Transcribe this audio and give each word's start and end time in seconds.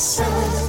So. 0.00 0.59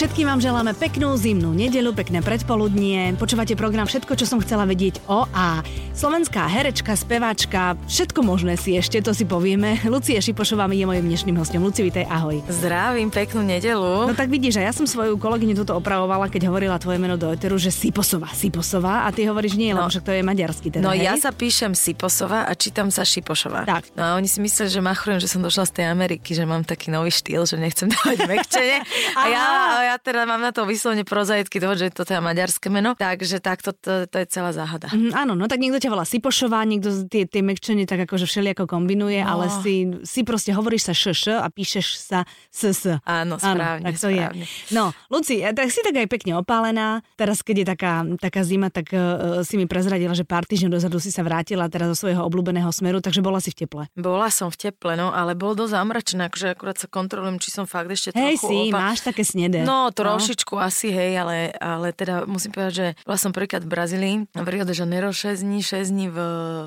Všetkým 0.00 0.32
vám 0.32 0.40
želáme 0.40 0.72
peknú 0.72 1.12
zimnú 1.20 1.52
nedelu, 1.52 1.92
pekné 1.92 2.24
predpoludnie. 2.24 3.12
Počúvate 3.20 3.52
program 3.52 3.84
Všetko, 3.84 4.16
čo 4.16 4.24
som 4.24 4.40
chcela 4.40 4.64
vedieť 4.64 5.04
o 5.12 5.28
a 5.28 5.60
slovenská 5.92 6.48
herečka, 6.48 6.96
speváčka, 6.96 7.76
všetko 7.84 8.24
možné 8.24 8.56
si 8.56 8.80
ešte, 8.80 8.96
to 9.04 9.12
si 9.12 9.28
povieme. 9.28 9.76
Lucie 9.84 10.16
Šipošová 10.16 10.72
je 10.72 10.88
mojim 10.88 11.04
dnešným 11.04 11.36
hostom. 11.36 11.60
Luci, 11.60 11.84
vitaj, 11.84 12.08
ahoj. 12.08 12.40
Zdravím, 12.48 13.12
peknú 13.12 13.44
nedelu. 13.44 14.08
No 14.08 14.16
tak 14.16 14.32
vidíš, 14.32 14.56
že 14.56 14.64
ja 14.64 14.72
som 14.72 14.88
svoju 14.88 15.20
kolegyňu 15.20 15.52
toto 15.60 15.76
opravovala, 15.76 16.32
keď 16.32 16.48
hovorila 16.48 16.80
tvoje 16.80 16.96
meno 16.96 17.20
do 17.20 17.28
Eteru, 17.28 17.60
že 17.60 17.68
Siposová, 17.68 18.32
Siposová 18.32 19.04
a 19.04 19.12
ty 19.12 19.28
hovoríš 19.28 19.60
nie, 19.60 19.76
no. 19.76 19.84
lebo 19.84 19.92
však 19.92 20.04
to 20.08 20.16
je 20.16 20.24
maďarsky 20.24 20.72
teda, 20.72 20.80
No 20.80 20.96
hej? 20.96 21.12
ja 21.12 21.20
sa 21.20 21.28
píšem 21.28 21.76
Siposová 21.76 22.48
a 22.48 22.56
čítam 22.56 22.88
sa 22.88 23.04
Šipošová. 23.04 23.68
Tak. 23.68 23.92
No 24.00 24.00
a 24.00 24.10
oni 24.16 24.32
si 24.32 24.40
mysleli, 24.40 24.72
že 24.72 24.80
machrujem, 24.80 25.20
že 25.20 25.28
som 25.28 25.44
došla 25.44 25.68
z 25.68 25.84
tej 25.84 25.86
Ameriky, 25.92 26.32
že 26.32 26.48
mám 26.48 26.64
taký 26.64 26.88
nový 26.88 27.12
štýl, 27.12 27.44
že 27.44 27.60
nechcem 27.60 27.92
dávať 27.92 28.24
mekčenie. 28.24 28.80
a 29.20 29.22
ja, 29.28 29.44
a 29.44 29.80
ja 29.89 29.89
teda 29.96 30.22
mám 30.22 30.38
na 30.38 30.50
to 30.50 30.62
vyslovene 30.62 31.02
prozaický 31.02 31.56
dôvod, 31.56 31.74
že 31.76 31.88
to 31.88 32.04
je 32.04 32.20
maďarské 32.20 32.68
meno. 32.68 32.94
Takže 32.94 33.40
takto 33.40 33.72
to, 33.72 34.04
to 34.04 34.16
je 34.16 34.26
celá 34.28 34.50
záhada. 34.50 34.86
Mm, 34.88 35.10
áno, 35.12 35.32
no 35.32 35.46
tak 35.46 35.58
niekto 35.58 35.78
ťa 35.78 35.88
volá 35.88 36.04
Sipošová, 36.04 36.62
niekto 36.62 37.06
tie, 37.06 37.24
tie 37.24 37.40
mekčenie 37.40 37.82
tak 37.84 38.04
akože 38.04 38.24
všelijako 38.24 38.66
kombinuje, 38.66 39.18
No. 39.20 39.26
ale 39.32 39.48
si, 39.58 39.74
si 40.02 40.20
proste 40.20 40.50
hovoríš 40.50 40.82
sa 40.82 40.92
šš 40.92 41.22
a 41.36 41.46
píšeš 41.46 41.86
sa 41.96 42.18
ss. 42.48 43.00
Áno, 43.00 43.36
správne, 43.36 43.84
tak 43.84 43.96
to 43.96 44.06
správne. 44.06 44.42
je. 44.42 44.70
No, 44.70 44.90
Luci, 45.08 45.40
a 45.40 45.50
tak 45.50 45.68
si 45.68 45.80
tak 45.80 45.94
aj 45.94 46.06
pekne 46.06 46.34
opálená. 46.34 47.00
Teraz, 47.14 47.40
keď 47.40 47.56
je 47.56 47.66
taká, 47.68 47.92
taká 48.18 48.42
zima, 48.42 48.68
tak 48.68 48.90
uh, 48.90 49.40
si 49.40 49.54
mi 49.54 49.64
prezradila, 49.64 50.12
že 50.12 50.22
pár 50.22 50.44
týždňov 50.44 50.72
dozadu 50.72 50.98
si 50.98 51.08
sa 51.08 51.22
vrátila 51.22 51.64
teraz 51.66 51.88
zo 51.90 52.04
svojho 52.04 52.20
obľúbeného 52.22 52.68
smeru, 52.68 52.98
takže 52.98 53.20
bola 53.20 53.38
si 53.38 53.50
v 53.50 53.60
teple. 53.60 53.82
Bola 53.94 54.28
som 54.28 54.48
v 54.48 54.58
teple, 54.60 54.92
no, 54.92 55.08
ale 55.10 55.32
bolo 55.32 55.54
dosť 55.56 55.72
zamračené, 55.72 56.22
akože 56.26 56.46
akurát 56.50 56.76
sa 56.76 56.86
kontrolujem, 56.86 57.38
či 57.38 57.48
som 57.48 57.64
fakt 57.64 57.86
ešte 57.88 58.10
Hej 58.10 58.36
trochu 58.36 58.46
si, 58.46 58.56
opa- 58.66 58.80
máš 58.82 58.98
také 59.00 59.22
snede. 59.22 59.62
No, 59.62 59.69
trošičku 59.94 60.54
asi, 60.60 60.92
hej, 60.92 61.16
ale, 61.16 61.50
ale 61.56 61.96
teda 61.96 62.28
musím 62.28 62.52
povedať, 62.52 62.72
že 62.74 62.86
bola 63.02 63.18
som 63.18 63.32
prvýkrát 63.32 63.64
v 63.64 63.70
Brazílii, 63.72 64.14
v 64.36 64.48
Rio 64.48 64.64
de 64.68 64.74
Janeiro 64.76 65.10
6 65.10 65.40
dní, 65.40 65.60
6 65.64 65.90
dní 65.90 66.06
v, 66.12 66.18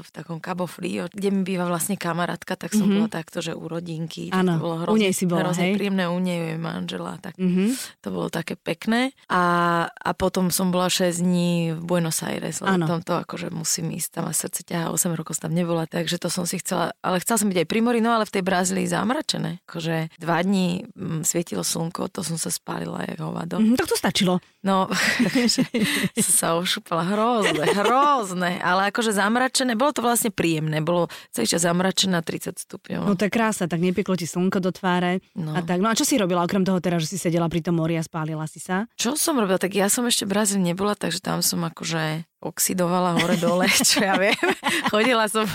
v 0.02 0.10
takom 0.10 0.42
Cabo 0.42 0.66
Frio, 0.66 1.08
kde 1.12 1.30
mi 1.30 1.46
býva 1.46 1.70
vlastne 1.70 1.96
kamarátka, 2.00 2.58
tak 2.58 2.74
som 2.74 2.90
mm-hmm. 2.90 2.98
bola 3.06 3.10
takto, 3.10 3.40
že 3.40 3.54
u 3.54 3.66
rodinky. 3.70 4.34
Áno, 4.34 4.58
bolo 4.58 4.76
u 4.76 4.80
hrozne, 4.84 5.00
nej 5.10 5.14
si 5.14 5.26
bola, 5.30 5.48
hrozne 5.48 5.72
hej? 5.72 5.76
príjemné, 5.78 6.10
u 6.10 6.20
nej 6.20 6.56
je 6.56 6.58
manžela, 6.58 7.20
tak 7.22 7.36
Mhm. 7.38 7.66
to 8.00 8.08
bolo 8.14 8.28
také 8.30 8.54
pekné. 8.56 9.12
A, 9.28 9.44
a 9.90 10.10
potom 10.14 10.54
som 10.54 10.70
bola 10.70 10.88
6 10.88 11.20
dní 11.20 11.74
v 11.74 11.82
Buenos 11.82 12.22
Aires, 12.24 12.62
lebo 12.62 12.86
tam 12.86 13.02
to 13.02 13.18
akože 13.18 13.50
musím 13.50 13.96
ísť, 13.98 14.20
tam 14.20 14.24
ma 14.30 14.34
srdce 14.34 14.62
ťahá, 14.64 14.94
8 14.94 15.18
rokov 15.18 15.38
som 15.40 15.50
tam 15.50 15.58
nebola, 15.58 15.90
takže 15.90 16.22
to 16.22 16.30
som 16.30 16.46
si 16.46 16.62
chcela, 16.62 16.94
ale 17.02 17.20
chcela 17.20 17.42
som 17.42 17.50
byť 17.50 17.66
aj 17.66 17.68
pri 17.68 17.80
mori, 17.82 18.00
no 18.00 18.14
ale 18.14 18.30
v 18.30 18.34
tej 18.40 18.44
Brazílii 18.46 18.86
zamračené. 18.86 19.60
Akože 19.66 20.14
dva 20.22 20.38
dní 20.46 20.86
mm, 20.94 21.26
svietilo 21.26 21.66
slnko, 21.66 22.14
to 22.14 22.22
som 22.22 22.38
sa 22.38 22.54
spálila 22.54 22.93
jak 23.02 23.18
hovado. 23.18 23.58
Mhm, 23.58 23.76
tak 23.80 23.88
to 23.90 23.96
stačilo. 23.98 24.38
No, 24.64 24.88
sa 26.24 26.56
ošúpala 26.56 27.04
hrozné, 27.04 27.66
hrozné, 27.76 28.52
ale 28.64 28.94
akože 28.94 29.12
zamračené, 29.12 29.76
bolo 29.76 29.92
to 29.92 30.00
vlastne 30.00 30.32
príjemné, 30.32 30.80
bolo 30.80 31.12
celý 31.36 31.50
čas 31.50 31.68
zamračené 31.68 32.20
na 32.20 32.24
30 32.24 32.56
stupňov. 32.64 33.04
No 33.04 33.14
to 33.20 33.28
je 33.28 33.32
krása, 33.34 33.68
tak 33.68 33.84
nepieklo 33.84 34.16
ti 34.16 34.24
slnko 34.24 34.64
do 34.64 34.72
tváre. 34.72 35.20
No. 35.36 35.52
A 35.56 35.64
tak. 35.64 35.84
No 35.84 35.92
a 35.92 35.98
čo 35.98 36.08
si 36.08 36.16
robila 36.16 36.44
okrem 36.44 36.64
toho 36.64 36.80
teraz, 36.80 37.04
že 37.08 37.16
si 37.16 37.18
sedela 37.20 37.52
pri 37.52 37.60
tom 37.60 37.80
mori 37.80 38.00
a 38.00 38.04
spálila 38.04 38.48
si 38.48 38.64
sa? 38.64 38.88
Čo 38.96 39.20
som 39.20 39.36
robila? 39.36 39.60
Tak 39.60 39.76
ja 39.76 39.92
som 39.92 40.08
ešte 40.08 40.24
v 40.24 40.36
Brazílii 40.36 40.72
nebola, 40.74 40.96
takže 40.96 41.20
tam 41.20 41.44
som 41.44 41.64
akože 41.64 42.24
oxidovala 42.44 43.16
hore 43.18 43.40
dole, 43.40 43.66
čo 43.90 44.04
ja 44.04 44.20
viem. 44.20 44.36
Chodila 44.92 45.26
som 45.32 45.48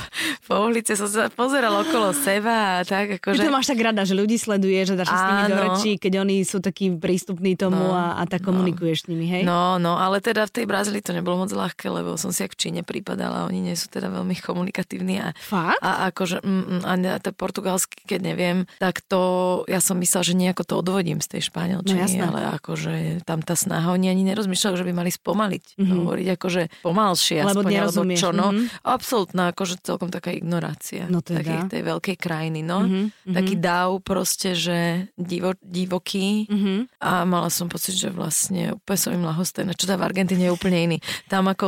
po 0.49 0.65
ulici, 0.65 0.97
som 0.97 1.07
sa 1.09 1.29
pozerala 1.29 1.85
okolo 1.85 2.17
seba 2.17 2.81
a 2.81 2.87
tak 2.87 3.17
Že... 3.17 3.17
akože... 3.21 3.39
Ty 3.39 3.47
to 3.47 3.55
máš 3.55 3.69
tak 3.69 3.81
rada, 3.85 4.03
že 4.09 4.15
ľudí 4.17 4.41
sleduje, 4.41 4.81
že 4.89 4.97
dáš 4.97 5.13
sa 5.13 5.17
s 5.17 5.25
nimi 5.29 5.45
do 5.53 5.57
rečí, 5.61 5.91
keď 6.01 6.13
oni 6.25 6.37
sú 6.43 6.59
takí 6.65 6.89
prístupní 6.97 7.55
tomu 7.55 7.77
No, 7.79 7.95
a, 7.95 8.19
a 8.19 8.23
tak 8.25 8.43
komunikuješ 8.43 9.05
s 9.05 9.07
nimi, 9.13 9.29
hej? 9.29 9.43
No, 9.45 9.77
no, 9.77 10.01
ale 10.01 10.19
teda 10.25 10.49
v 10.49 10.53
tej 10.53 10.65
Brazílii 10.65 11.05
to 11.05 11.13
nebolo 11.13 11.45
moc 11.45 11.53
ľahké, 11.53 11.87
lebo 11.93 12.17
som 12.17 12.33
si 12.33 12.43
jak 12.43 12.57
v 12.57 12.61
Číne 12.61 12.81
pripadala, 12.83 13.47
oni 13.47 13.61
nie 13.61 13.77
sú 13.77 13.93
teda 13.93 14.09
veľmi 14.09 14.35
komunikatívni 14.41 15.21
a 15.21 15.29
Fakt? 15.37 15.79
A 15.85 16.11
akože, 16.11 16.43
mm, 16.43 16.83
mm, 16.83 17.07
a 17.09 17.19
to 17.21 17.31
portugalsky, 17.37 18.03
keď 18.05 18.21
neviem, 18.21 18.59
tak 18.81 19.05
to, 19.05 19.63
ja 19.69 19.79
som 19.79 20.01
myslela, 20.01 20.25
že 20.25 20.35
nejako 20.35 20.63
to 20.65 20.75
odvodím 20.81 21.21
z 21.21 21.39
tej 21.39 21.53
španielčiny, 21.53 22.19
No 22.19 22.35
ale 22.35 22.59
akože 22.59 23.23
tam 23.23 23.45
tá 23.45 23.55
snaha, 23.55 23.95
oni 23.95 24.11
ani 24.11 24.27
nerozmýšľali, 24.27 24.77
že 24.81 24.87
by 24.87 24.93
mali 24.93 25.11
spomaliť, 25.13 25.65
mm-hmm. 25.79 25.93
hovoriť 25.93 26.27
akože 26.35 26.63
pomalšie, 26.81 27.41
Lebo 27.41 27.49
aspoň, 27.51 27.65
alebo 27.65 27.71
nerozumieš, 27.71 28.19
čo, 28.19 28.29
no. 28.31 28.49
mhm. 28.51 28.65
Absolútna, 28.83 29.43
akože 29.51 29.75
celkom 29.79 30.09
taká 30.09 30.31
ignorácia. 30.31 31.07
No 31.07 31.21
teda. 31.21 31.41
Takej 31.41 31.59
tej 31.69 31.83
veľkej 31.85 32.17
krajiny, 32.17 32.61
no. 32.61 32.85
Mhm, 32.85 33.35
Taký 33.35 33.55
dáv 33.57 34.01
proste, 34.01 34.53
že 34.53 34.79
divo, 35.15 35.53
divoký 35.61 36.47
Mhm. 36.49 36.99
a 36.99 37.23
mala 37.25 37.49
som 37.49 37.67
pocit, 37.67 37.95
že 37.95 38.09
vlastne 38.09 38.75
úplne 38.75 38.99
som 38.99 39.13
im 39.13 39.23
lahostajná, 39.23 39.73
čo 39.73 39.85
tá 39.85 39.95
v 39.95 40.05
Argentíne 40.05 40.47
je 40.47 40.53
úplne 40.53 40.79
iný. 40.79 40.99
Tam 41.27 41.45
ako 41.45 41.67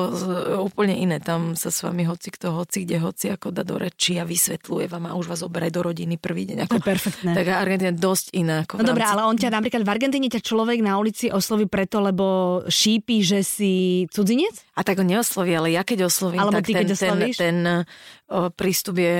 úplne 0.60 0.94
iné, 0.94 1.18
tam 1.18 1.54
sa 1.54 1.68
s 1.68 1.80
vami 1.80 2.04
hoci 2.04 2.30
kto, 2.30 2.52
hoci 2.52 2.84
kde, 2.84 2.96
hoci 2.98 3.26
ako 3.30 3.50
dá 3.50 3.62
do 3.62 3.76
reči 3.76 4.16
a 4.16 4.24
vysvetľuje 4.24 4.86
vám 4.86 5.04
a 5.06 5.16
už 5.16 5.26
vás 5.26 5.40
oberie 5.40 5.68
do 5.68 5.82
rodiny 5.82 6.16
prvý 6.16 6.46
deň. 6.46 6.56
To 6.64 6.66
Ako, 6.66 6.76
je 6.76 6.82
perfektné. 6.82 7.30
tak 7.32 7.46
Argentína 7.48 7.90
je 7.92 7.98
dosť 7.98 8.26
iná. 8.32 8.56
Ako 8.64 8.78
No 8.78 8.84
dobré, 8.86 9.04
ale 9.04 9.24
on 9.24 9.36
ťa 9.36 9.50
napríklad 9.50 9.82
v 9.82 9.90
Argentíne 9.90 10.28
ťa 10.28 10.40
človek 10.40 10.78
na 10.80 10.96
ulici 10.96 11.28
osloví 11.28 11.66
preto, 11.66 12.00
lebo 12.00 12.24
šípi, 12.66 13.20
že 13.20 13.40
si 13.40 13.72
cudzinec? 14.08 14.54
A 14.76 14.84
tak 14.84 14.99
ho 15.00 15.06
neosloví, 15.06 15.52
ale 15.52 15.68
ja 15.70 15.80
keď 15.80 16.06
oslovím, 16.06 16.38
Alebo 16.38 16.54
tak 16.54 16.64
ty, 16.64 16.72
ten, 16.72 16.78
keď 16.78 16.88
ten, 16.90 16.96
oslovíš? 17.10 17.36
ten 17.36 17.56
o, 18.26 18.48
prístup 18.48 18.96
je 18.96 19.16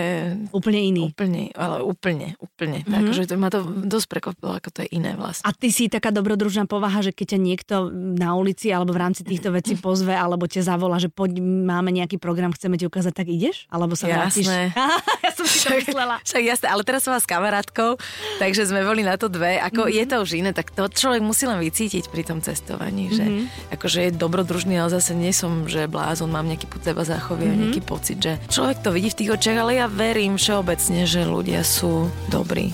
Úplne 0.51 0.81
iný. 0.85 1.03
úplne, 1.07 1.51
ale 1.53 1.81
úplne, 1.81 2.37
úplne. 2.37 2.81
Mhm. 2.81 2.87
Mm-hmm. 2.87 3.07
Takže 3.09 3.23
to 3.25 3.35
ma 3.35 3.49
to 3.49 3.59
dosť 3.65 4.07
prekvapilo, 4.09 4.53
ako 4.55 4.69
to 4.71 4.79
je 4.83 4.93
iné 4.93 5.13
vlastne. 5.13 5.43
A 5.43 5.51
ty 5.51 5.69
si 5.69 5.87
taká 5.87 6.11
dobrodružná 6.11 6.65
povaha, 6.65 7.01
že 7.01 7.11
keď 7.11 7.27
ťa 7.29 7.41
niekto 7.41 7.75
na 7.91 8.33
ulici 8.33 8.69
alebo 8.69 8.93
v 8.93 9.01
rámci 9.01 9.23
týchto 9.23 9.51
vecí 9.53 9.75
pozve, 9.75 10.13
alebo 10.13 10.45
ťa 10.45 10.63
zavolá, 10.67 10.97
že 10.97 11.09
poď, 11.09 11.41
máme 11.41 11.91
nejaký 11.91 12.17
program, 12.17 12.51
chceme 12.51 12.77
ti 12.77 12.85
ukázať, 12.85 13.13
tak 13.13 13.27
ideš? 13.27 13.67
Alebo 13.67 13.95
sa 13.95 14.07
vrátiš? 14.07 14.45
Jasné. 14.45 14.71
ja 15.25 15.31
som 15.33 15.45
si 15.45 15.59
to 15.59 15.73
myslela. 15.73 16.21
Však 16.23 16.43
jasné, 16.45 16.67
ale 16.69 16.83
teraz 16.83 17.01
som 17.01 17.11
vás 17.11 17.23
s 17.23 17.31
kamarátkou, 17.31 17.99
takže 18.39 18.63
sme 18.65 18.83
boli 18.83 19.01
na 19.01 19.17
to 19.17 19.27
dve. 19.27 19.59
Ako 19.59 19.81
Mhm. 19.81 19.87
mm-hmm. 19.87 19.99
je 19.99 20.05
to 20.07 20.17
už 20.19 20.31
iné, 20.35 20.51
tak 20.51 20.71
to 20.71 20.87
človek 20.87 21.19
musí 21.21 21.45
len 21.45 21.59
vycítiť 21.59 22.07
pri 22.07 22.23
tom 22.23 22.39
cestovaní, 22.39 23.09
že 23.09 23.23
Mhm. 23.23 23.43
akože 23.73 23.99
je 24.03 24.11
dobrodružný, 24.13 24.77
ale 24.77 24.91
zase 24.91 25.13
nie 25.13 25.33
som, 25.33 25.60
že 25.65 25.85
blázon, 25.87 26.29
mám 26.29 26.45
nejaký 26.45 26.67
put 26.67 26.81
seba 26.81 27.03
záchovy 27.03 27.43
Mhm. 27.43 27.51
a 27.51 27.59
nejaký 27.59 27.83
pocit, 27.83 28.19
že 28.19 28.33
človek 28.47 28.79
to 28.79 28.91
vidí 28.91 29.09
v 29.09 29.19
tých 29.19 29.33
očiach, 29.33 29.59
ale 29.59 29.73
ja 29.75 29.87
verím 29.87 30.35
všeobecne, 30.35 31.03
že 31.05 31.21
ľudia 31.23 31.61
sú 31.61 31.93
dobrí. 32.27 32.71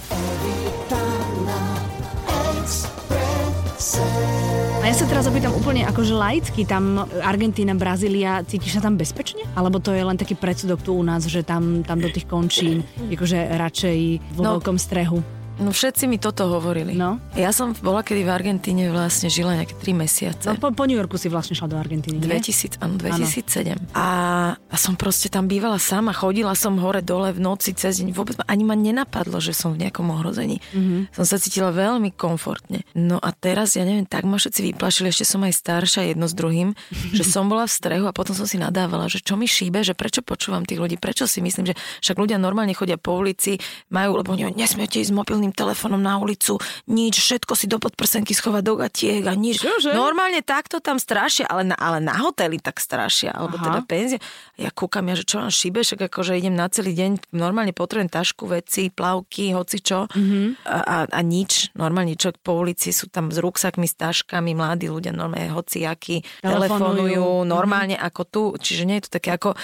A 4.76 4.84
ja 4.84 4.94
sa 4.94 5.04
teraz 5.04 5.24
opýtam 5.24 5.50
úplne 5.52 5.82
akože 5.82 6.12
laicky, 6.12 6.62
tam 6.62 6.94
Argentína, 7.18 7.74
Brazília, 7.74 8.40
cítiš 8.40 8.74
sa 8.74 8.82
tam 8.82 8.94
bezpečne? 8.94 9.42
Alebo 9.52 9.78
to 9.78 9.90
je 9.90 10.00
len 10.00 10.14
taký 10.14 10.34
predsudok 10.34 10.78
tu 10.80 10.92
u 10.92 11.02
nás, 11.02 11.24
že 11.24 11.42
tam, 11.42 11.82
tam 11.82 11.98
do 11.98 12.06
tých 12.06 12.24
končín, 12.24 12.86
akože 13.10 13.38
radšej 13.52 13.98
vo 14.32 14.42
No. 14.42 14.48
veľkom 14.54 14.76
strehu? 14.76 15.18
No 15.56 15.72
všetci 15.72 16.04
mi 16.04 16.20
toto 16.20 16.48
hovorili. 16.48 16.92
No. 16.96 17.16
Ja 17.32 17.52
som 17.52 17.72
bola 17.80 18.04
kedy 18.04 18.28
v 18.28 18.30
Argentíne 18.32 18.92
vlastne 18.92 19.32
žila 19.32 19.56
nejaké 19.56 19.72
3 19.76 19.96
mesiace. 19.96 20.46
No, 20.48 20.60
po, 20.60 20.68
po 20.72 20.84
New 20.84 20.96
Yorku 20.96 21.16
si 21.16 21.32
vlastne 21.32 21.56
šla 21.56 21.72
do 21.72 21.76
Argentíny, 21.80 22.20
nie? 22.20 22.28
2000, 22.28 22.80
áno, 22.80 23.00
2007. 23.00 23.96
A, 23.96 24.08
a 24.56 24.76
som 24.76 24.96
proste 25.00 25.32
tam 25.32 25.48
bývala 25.48 25.80
sama, 25.80 26.12
chodila 26.12 26.52
som 26.52 26.76
hore 26.76 27.00
dole 27.00 27.32
v 27.32 27.40
noci 27.40 27.72
cez 27.72 28.04
deň. 28.04 28.12
Vôbec 28.12 28.36
ani 28.44 28.64
ma 28.68 28.76
nenapadlo, 28.76 29.40
že 29.40 29.56
som 29.56 29.72
v 29.72 29.88
nejakom 29.88 30.06
ohrození. 30.12 30.60
Mhm. 30.72 30.86
Mm-hmm. 30.86 31.02
Som 31.16 31.24
sa 31.26 31.36
cítila 31.40 31.74
veľmi 31.74 32.14
komfortne. 32.14 32.86
No 32.94 33.18
a 33.18 33.32
teraz, 33.34 33.74
ja 33.74 33.82
neviem, 33.82 34.06
tak 34.06 34.28
ma 34.28 34.38
všetci 34.38 34.72
vyplašili, 34.72 35.10
ešte 35.10 35.26
som 35.26 35.42
aj 35.42 35.56
staršia 35.56 36.14
jedno 36.14 36.30
s 36.30 36.34
druhým, 36.36 36.76
že 37.16 37.24
som 37.26 37.50
bola 37.50 37.66
v 37.66 37.72
strehu 37.74 38.04
a 38.06 38.14
potom 38.14 38.36
som 38.36 38.46
si 38.46 38.60
nadávala, 38.60 39.10
že 39.10 39.18
čo 39.24 39.34
mi 39.34 39.48
šíbe, 39.48 39.82
že 39.82 39.96
prečo 39.96 40.22
počúvam 40.22 40.62
tých 40.62 40.78
ľudí, 40.78 40.96
prečo 41.00 41.26
si 41.26 41.42
myslím, 41.42 41.72
že 41.72 41.74
však 42.04 42.16
ľudia 42.16 42.38
normálne 42.38 42.76
chodia 42.76 43.00
po 43.00 43.18
ulici, 43.18 43.58
majú, 43.90 44.20
lebo 44.20 44.36
nesmiete 44.36 45.02
ísť 45.02 45.10
s 45.10 45.16
mobilným 45.46 45.54
telefónom 45.54 46.02
na 46.02 46.18
ulicu, 46.18 46.58
nič, 46.90 47.22
všetko 47.22 47.52
si 47.54 47.66
do 47.70 47.78
podprsenky 47.78 48.34
schovať 48.34 48.62
do 48.66 48.74
gatiek 48.74 49.22
a 49.26 49.34
nič. 49.38 49.62
Čože? 49.62 49.94
Normálne 49.94 50.42
takto 50.42 50.82
tam 50.82 50.98
strašia, 50.98 51.46
ale 51.46 51.70
na, 51.70 51.76
ale 51.78 52.02
na 52.02 52.18
hoteli 52.18 52.58
tak 52.58 52.82
strašia, 52.82 53.30
alebo 53.30 53.58
Aha. 53.60 53.64
teda 53.70 53.80
penzie. 53.86 54.18
Ja 54.58 54.74
kúkam, 54.74 55.06
ja, 55.06 55.14
že 55.14 55.24
čo 55.28 55.38
vám 55.38 55.52
šíbe, 55.52 55.86
však 55.86 56.10
akože 56.10 56.34
idem 56.34 56.56
na 56.58 56.66
celý 56.66 56.96
deň, 56.96 57.30
normálne 57.30 57.70
potrebujem 57.70 58.10
tašku, 58.10 58.50
veci, 58.50 58.90
plavky, 58.90 59.54
hoci 59.54 59.78
čo 59.78 60.10
mm-hmm. 60.10 60.66
a, 60.66 60.78
a, 60.82 60.96
a 61.06 61.20
nič. 61.22 61.76
Normálne 61.78 62.18
človek 62.18 62.42
po 62.42 62.58
ulici 62.58 62.90
sú 62.90 63.06
tam 63.06 63.30
s 63.30 63.38
ruksakmi, 63.38 63.86
s 63.86 63.94
taškami, 63.94 64.56
mladí 64.56 64.90
ľudia 64.90 65.14
normálne 65.14 65.52
hociakí, 65.52 66.24
Telefonujú. 66.42 67.06
telefonujú, 67.06 67.28
normálne 67.46 67.94
ako 67.94 68.22
tu, 68.26 68.42
čiže 68.58 68.82
nie 68.88 68.98
je 68.98 69.04
to 69.06 69.20
také 69.20 69.36
ako 69.36 69.54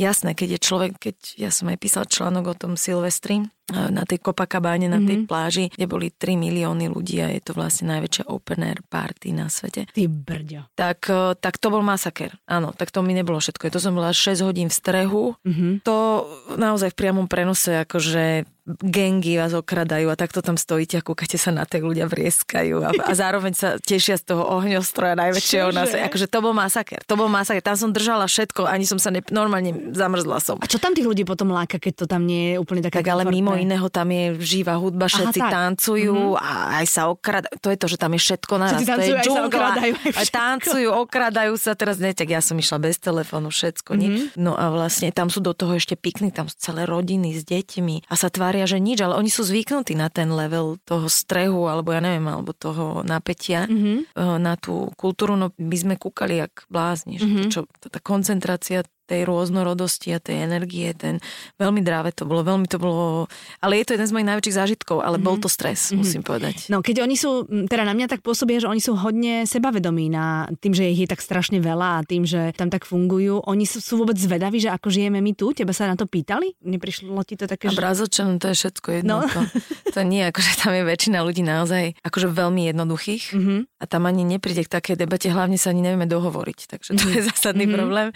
Jasné, 0.00 0.32
keď 0.32 0.56
je 0.56 0.60
človek, 0.64 0.92
keď 0.96 1.16
ja 1.36 1.52
som 1.52 1.68
aj 1.68 1.76
písala 1.76 2.08
článok 2.08 2.56
o 2.56 2.56
tom 2.56 2.72
Silvestri, 2.80 3.44
na 3.70 4.02
tej 4.04 4.18
Copacabane, 4.20 4.90
na 4.90 5.00
tej 5.00 5.24
mm-hmm. 5.24 5.30
pláži, 5.30 5.70
kde 5.72 5.86
boli 5.86 6.12
3 6.12 6.36
milióny 6.36 6.90
ľudí 6.90 7.22
a 7.22 7.32
je 7.32 7.40
to 7.42 7.52
vlastne 7.56 7.90
najväčšia 7.90 8.28
open 8.28 8.66
air 8.66 8.80
party 8.86 9.32
na 9.32 9.48
svete. 9.48 9.88
Ty 9.90 10.02
brďo. 10.06 10.70
Tak, 10.74 10.98
tak 11.38 11.54
to 11.56 11.66
bol 11.72 11.80
masaker. 11.80 12.36
Áno, 12.46 12.74
tak 12.74 12.92
to 12.92 13.00
mi 13.00 13.16
nebolo 13.16 13.38
všetko. 13.40 13.72
To 13.72 13.80
som 13.82 13.96
bola 13.96 14.12
6 14.12 14.42
hodín 14.44 14.68
v 14.68 14.76
strehu. 14.76 15.22
Mm-hmm. 15.46 15.72
To 15.86 16.26
naozaj 16.58 16.92
v 16.92 16.98
priamom 16.98 17.26
prenose 17.30 17.86
akože 17.86 18.44
gengy 18.78 19.40
vás 19.40 19.56
okradajú 19.56 20.12
a 20.12 20.16
takto 20.18 20.44
tam 20.44 20.54
stojíte 20.54 21.00
a 21.00 21.02
kúkate 21.02 21.34
sa 21.40 21.50
na 21.50 21.66
tie 21.66 21.82
ľudia 21.82 22.06
vrieskajú 22.06 22.84
a, 22.84 22.90
a 22.92 23.12
zároveň 23.16 23.52
sa 23.56 23.68
tešia 23.80 24.20
z 24.20 24.30
toho 24.30 24.46
ohňostroja 24.46 25.18
najväčšieho 25.18 25.74
na 25.74 25.88
svete. 25.88 26.06
Akože 26.06 26.26
to 26.30 26.38
bol 26.44 26.54
masaker, 26.54 27.00
to 27.02 27.14
bol 27.18 27.26
masaker. 27.26 27.62
Tam 27.64 27.74
som 27.74 27.90
držala 27.90 28.30
všetko, 28.30 28.68
ani 28.68 28.84
som 28.86 29.00
sa 29.00 29.10
ne, 29.10 29.24
normálne 29.32 29.90
zamrzla 29.96 30.38
som. 30.38 30.56
A 30.60 30.68
čo 30.70 30.78
tam 30.78 30.94
tých 30.94 31.08
ľudí 31.08 31.26
potom 31.26 31.50
láka, 31.50 31.80
keď 31.80 32.04
to 32.04 32.06
tam 32.06 32.28
nie 32.28 32.54
je 32.54 32.56
úplne 32.60 32.84
také 32.84 33.02
Tak 33.02 33.10
ale 33.10 33.22
mimo 33.26 33.56
iného 33.60 33.86
tam 33.92 34.08
je 34.08 34.40
živá 34.40 34.80
hudba, 34.80 35.12
všetci 35.12 35.40
Aha, 35.44 35.52
tancujú 35.52 36.34
mm-hmm. 36.34 36.40
a 36.40 36.52
aj 36.80 36.86
sa 36.88 37.02
okradajú. 37.12 37.52
To 37.60 37.68
je 37.68 37.78
to, 37.78 37.86
že 37.92 37.96
tam 38.00 38.12
je 38.16 38.20
všetko 38.24 38.54
na 38.56 38.66
nás. 38.72 38.80
To 38.80 39.02
je 39.04 39.14
džungla. 39.20 39.70
Aj 40.16 40.28
tancujú, 40.32 40.88
okradajú 41.04 41.54
sa. 41.60 41.76
Teraz 41.76 42.00
ne, 42.00 42.16
tak 42.16 42.32
ja 42.32 42.40
som 42.40 42.56
išla 42.56 42.80
bez 42.80 42.96
telefónu, 42.96 43.52
všetko. 43.52 44.00
Mm-hmm. 44.00 44.40
No 44.40 44.56
a 44.56 44.72
vlastne 44.72 45.12
tam 45.12 45.28
sú 45.28 45.44
do 45.44 45.52
toho 45.52 45.76
ešte 45.76 45.94
pikny, 46.00 46.32
tam 46.32 46.48
sú 46.48 46.56
celé 46.56 46.88
rodiny 46.88 47.36
s 47.36 47.44
deťmi 47.44 48.08
a 48.08 48.14
sa 48.16 48.32
tvária 48.32 48.64
že 48.64 48.80
nič, 48.80 49.04
ale 49.04 49.18
oni 49.20 49.28
sú 49.28 49.44
zvyknutí 49.44 49.92
na 49.98 50.08
ten 50.08 50.32
level 50.32 50.80
toho 50.86 51.10
strehu, 51.10 51.68
alebo 51.68 51.92
ja 51.92 52.00
neviem, 52.00 52.24
alebo 52.24 52.56
toho 52.56 53.02
napätia, 53.04 53.66
mm-hmm. 53.68 54.38
na 54.38 54.54
tú 54.56 54.88
kultúru, 54.94 55.34
no 55.34 55.50
my 55.58 55.76
sme 55.76 55.94
kúkali 55.98 56.38
jak 56.38 56.64
blázni, 56.70 57.18
mm-hmm. 57.18 57.50
čo, 57.50 57.66
tá 57.82 57.98
koncentrácia 57.98 58.86
tej 59.10 59.26
rôznorodosti 59.26 60.14
a 60.14 60.22
tej 60.22 60.46
energie, 60.46 60.94
ten 60.94 61.18
veľmi 61.58 61.82
dráve 61.82 62.14
to 62.14 62.22
bolo, 62.22 62.46
veľmi 62.46 62.70
to 62.70 62.78
bolo, 62.78 63.26
ale 63.58 63.82
je 63.82 63.90
to 63.90 63.94
jeden 63.98 64.06
z 64.06 64.14
mojich 64.14 64.28
najväčších 64.30 64.58
zážitkov, 64.62 65.02
ale 65.02 65.18
mm-hmm. 65.18 65.26
bol 65.26 65.36
to 65.42 65.50
stres, 65.50 65.90
mm-hmm. 65.90 65.98
musím 65.98 66.22
povedať. 66.22 66.70
No 66.70 66.78
keď 66.78 67.02
oni 67.02 67.18
sú, 67.18 67.50
teda 67.66 67.82
na 67.82 67.98
mňa 67.98 68.06
tak 68.06 68.22
pôsobia, 68.22 68.62
že 68.62 68.70
oni 68.70 68.78
sú 68.78 68.94
hodne 68.94 69.48
sebavedomí 69.50 70.06
na 70.06 70.46
tým, 70.62 70.70
že 70.70 70.86
ich 70.86 71.02
je 71.02 71.08
tak 71.10 71.18
strašne 71.18 71.58
veľa 71.58 71.88
a 71.98 72.06
tým, 72.06 72.22
že 72.22 72.54
tam 72.54 72.70
tak 72.70 72.86
fungujú. 72.86 73.42
Oni 73.50 73.66
sú, 73.66 73.82
sú 73.82 73.98
vôbec 73.98 74.14
zvedaví, 74.14 74.62
že 74.62 74.70
ako 74.70 74.92
žijeme 74.92 75.18
my 75.18 75.32
tu? 75.32 75.50
Teba 75.56 75.72
sa 75.72 75.88
na 75.88 75.96
to 75.96 76.04
pýtali? 76.04 76.54
Neprišlo 76.62 77.16
ti 77.24 77.34
to 77.34 77.48
také, 77.48 77.72
a 77.72 77.74
že... 77.74 78.06
to 78.36 78.46
je 78.52 78.54
všetko 78.54 78.88
jedno. 79.00 79.24
No. 79.24 79.26
To, 79.26 79.40
to 79.96 80.00
nie, 80.04 80.22
akože 80.28 80.60
tam 80.60 80.76
je 80.76 80.82
väčšina 80.84 81.24
ľudí 81.24 81.40
naozaj 81.40 81.96
akože 82.04 82.28
veľmi 82.28 82.68
jednoduchých 82.68 83.24
mm-hmm. 83.32 83.60
a 83.80 83.84
tam 83.88 84.04
ani 84.04 84.22
nepríde 84.28 84.68
k 84.68 84.70
takej 84.70 85.00
debate, 85.00 85.32
hlavne 85.32 85.56
sa 85.56 85.72
ani 85.72 85.80
nevieme 85.80 86.04
dohovoriť, 86.04 86.58
takže 86.76 86.90
to 86.94 87.08
mm-hmm. 87.08 87.16
je 87.16 87.20
zásadný 87.32 87.64
mm-hmm. 87.64 87.78
problém. 87.80 88.08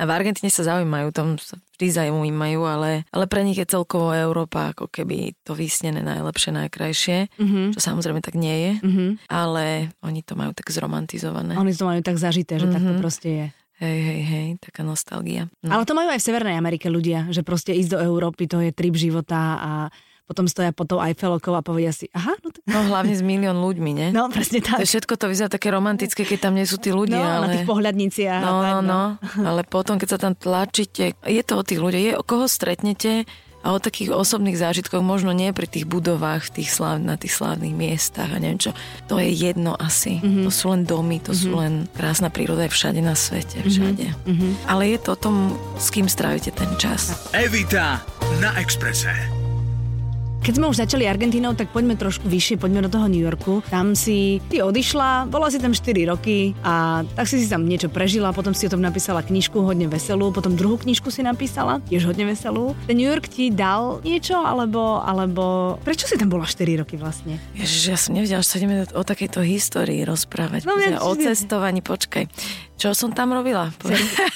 A 0.00 0.02
v 0.08 0.10
Argentíne 0.10 0.39
sa 0.48 0.64
zaujímajú, 0.64 1.12
tom 1.12 1.36
sa 1.36 1.60
vždy 1.76 1.86
zaujímajú, 1.92 2.60
ale, 2.64 3.04
ale 3.12 3.24
pre 3.28 3.44
nich 3.44 3.60
je 3.60 3.68
celkovo 3.68 4.16
Európa 4.16 4.72
ako 4.72 4.88
keby 4.88 5.36
to 5.44 5.52
vysnené 5.52 6.00
najlepšie, 6.00 6.56
najkrajšie, 6.56 7.18
mm-hmm. 7.36 7.76
čo 7.76 7.80
samozrejme 7.84 8.24
tak 8.24 8.40
nie 8.40 8.56
je, 8.56 8.72
mm-hmm. 8.80 9.10
ale 9.28 9.92
oni 10.00 10.24
to 10.24 10.36
majú 10.36 10.56
tak 10.56 10.72
zromantizované. 10.72 11.58
Oni 11.60 11.76
to 11.76 11.84
majú 11.84 12.00
tak 12.00 12.16
zažité, 12.16 12.56
že 12.56 12.68
mm-hmm. 12.68 12.74
tak 12.76 12.82
to 12.84 12.94
mhm. 12.96 13.02
proste 13.02 13.28
je. 13.28 13.46
Hej, 13.80 14.00
hej, 14.04 14.20
hej, 14.28 14.46
taká 14.60 14.84
nostalgia. 14.84 15.48
No. 15.64 15.80
Ale 15.80 15.88
to 15.88 15.96
majú 15.96 16.12
aj 16.12 16.20
v 16.20 16.26
Severnej 16.28 16.60
Amerike 16.60 16.92
ľudia, 16.92 17.32
že 17.32 17.40
proste 17.40 17.72
ísť 17.72 17.96
do 17.96 17.98
Európy, 18.04 18.44
to 18.44 18.60
je 18.60 18.76
trip 18.76 18.92
života 18.92 19.56
a 19.56 19.72
potom 20.30 20.46
stoja 20.46 20.70
pod 20.70 20.86
tou 20.86 21.02
Eiffelokou 21.02 21.58
a 21.58 21.62
povedia 21.66 21.90
si, 21.90 22.06
aha, 22.14 22.38
no 22.38 22.54
tak... 22.54 22.62
No 22.70 22.86
hlavne 22.86 23.18
s 23.18 23.22
milión 23.26 23.58
ľuďmi, 23.58 23.90
ne? 23.90 24.08
No, 24.14 24.30
presne 24.30 24.62
tak. 24.62 24.78
To 24.78 24.86
všetko 24.86 25.18
to 25.18 25.26
vyzerá 25.26 25.50
také 25.50 25.74
romantické, 25.74 26.22
keď 26.22 26.46
tam 26.46 26.54
nie 26.54 26.70
sú 26.70 26.78
tí 26.78 26.94
ľudia, 26.94 27.18
no, 27.18 27.26
ale... 27.26 27.42
na 27.42 27.48
tých 27.58 27.66
pohľadniciach. 27.66 28.42
No, 28.46 28.62
no, 28.62 28.78
no, 28.78 29.02
ale 29.50 29.66
potom, 29.66 29.98
keď 29.98 30.08
sa 30.14 30.18
tam 30.22 30.38
tlačíte, 30.38 31.18
je 31.26 31.42
to 31.42 31.58
o 31.58 31.66
tých 31.66 31.82
ľudia, 31.82 31.98
je 31.98 32.14
o 32.14 32.22
koho 32.22 32.46
stretnete, 32.46 33.26
a 33.60 33.76
o 33.76 33.78
takých 33.78 34.16
osobných 34.16 34.56
zážitkoch, 34.56 35.04
možno 35.04 35.36
nie 35.36 35.52
pri 35.52 35.68
tých 35.68 35.84
budovách, 35.84 36.48
tých 36.48 36.72
sláv, 36.72 36.96
na 37.00 37.20
tých 37.20 37.36
slávnych 37.36 37.76
miestach 37.76 38.32
a 38.32 38.40
neviem 38.40 38.56
čo, 38.56 38.72
to 39.04 39.20
je 39.20 39.28
jedno 39.28 39.76
asi. 39.76 40.16
Mm-hmm. 40.16 40.44
To 40.48 40.50
sú 40.50 40.72
len 40.72 40.88
domy, 40.88 41.20
to 41.20 41.36
mm-hmm. 41.36 41.44
sú 41.44 41.50
mhm. 41.52 41.60
len 41.60 41.72
krásna 41.92 42.32
príroda 42.32 42.64
je 42.64 42.72
všade 42.72 43.00
na 43.04 43.12
svete, 43.12 43.60
mhm. 43.60 43.68
všade. 43.68 44.06
Mm-hmm. 44.24 44.52
Ale 44.64 44.82
je 44.96 44.98
to 45.04 45.10
o 45.12 45.18
tom, 45.20 45.36
s 45.76 45.92
kým 45.92 46.08
strávite 46.08 46.56
ten 46.56 46.72
čas. 46.80 47.12
Evita 47.36 48.00
na 48.40 48.56
Exprese. 48.56 49.39
Keď 50.40 50.56
sme 50.56 50.72
už 50.72 50.80
začali 50.80 51.04
Argentínou, 51.04 51.52
tak 51.52 51.68
poďme 51.68 52.00
trošku 52.00 52.24
vyššie, 52.24 52.56
poďme 52.56 52.88
do 52.88 52.90
toho 52.90 53.12
New 53.12 53.20
Yorku. 53.20 53.60
Tam 53.68 53.92
si 53.92 54.40
ty 54.48 54.64
odišla, 54.64 55.28
bola 55.28 55.52
si 55.52 55.60
tam 55.60 55.76
4 55.76 56.08
roky 56.08 56.56
a 56.64 57.04
tak 57.12 57.28
si 57.28 57.44
si 57.44 57.46
tam 57.46 57.68
niečo 57.68 57.92
prežila, 57.92 58.32
potom 58.32 58.56
si 58.56 58.64
o 58.64 58.72
tom 58.72 58.80
napísala 58.80 59.20
knižku 59.20 59.60
hodne 59.60 59.84
veselú, 59.84 60.32
potom 60.32 60.56
druhú 60.56 60.80
knižku 60.80 61.12
si 61.12 61.20
napísala, 61.20 61.84
tiež 61.92 62.08
hodne 62.08 62.24
veselú. 62.24 62.72
Ten 62.88 62.96
New 62.96 63.04
York 63.04 63.28
ti 63.28 63.52
dal 63.52 64.00
niečo, 64.00 64.40
alebo, 64.40 65.04
alebo 65.04 65.76
prečo 65.84 66.08
si 66.08 66.16
tam 66.16 66.32
bola 66.32 66.48
4 66.48 66.80
roky 66.80 66.96
vlastne? 66.96 67.36
Ježiš, 67.52 67.82
ja 67.92 68.00
som 68.00 68.16
nevedela, 68.16 68.40
že 68.40 68.48
sa 68.48 68.56
ideme 68.64 68.88
o 68.96 69.02
takejto 69.04 69.44
histórii 69.44 70.08
rozprávať. 70.08 70.64
No, 70.64 70.80
ja, 70.80 71.04
o 71.04 71.12
cestovaní, 71.20 71.84
počkaj. 71.84 72.32
Čo 72.80 72.96
som 72.96 73.12
tam 73.12 73.36
robila? 73.36 73.68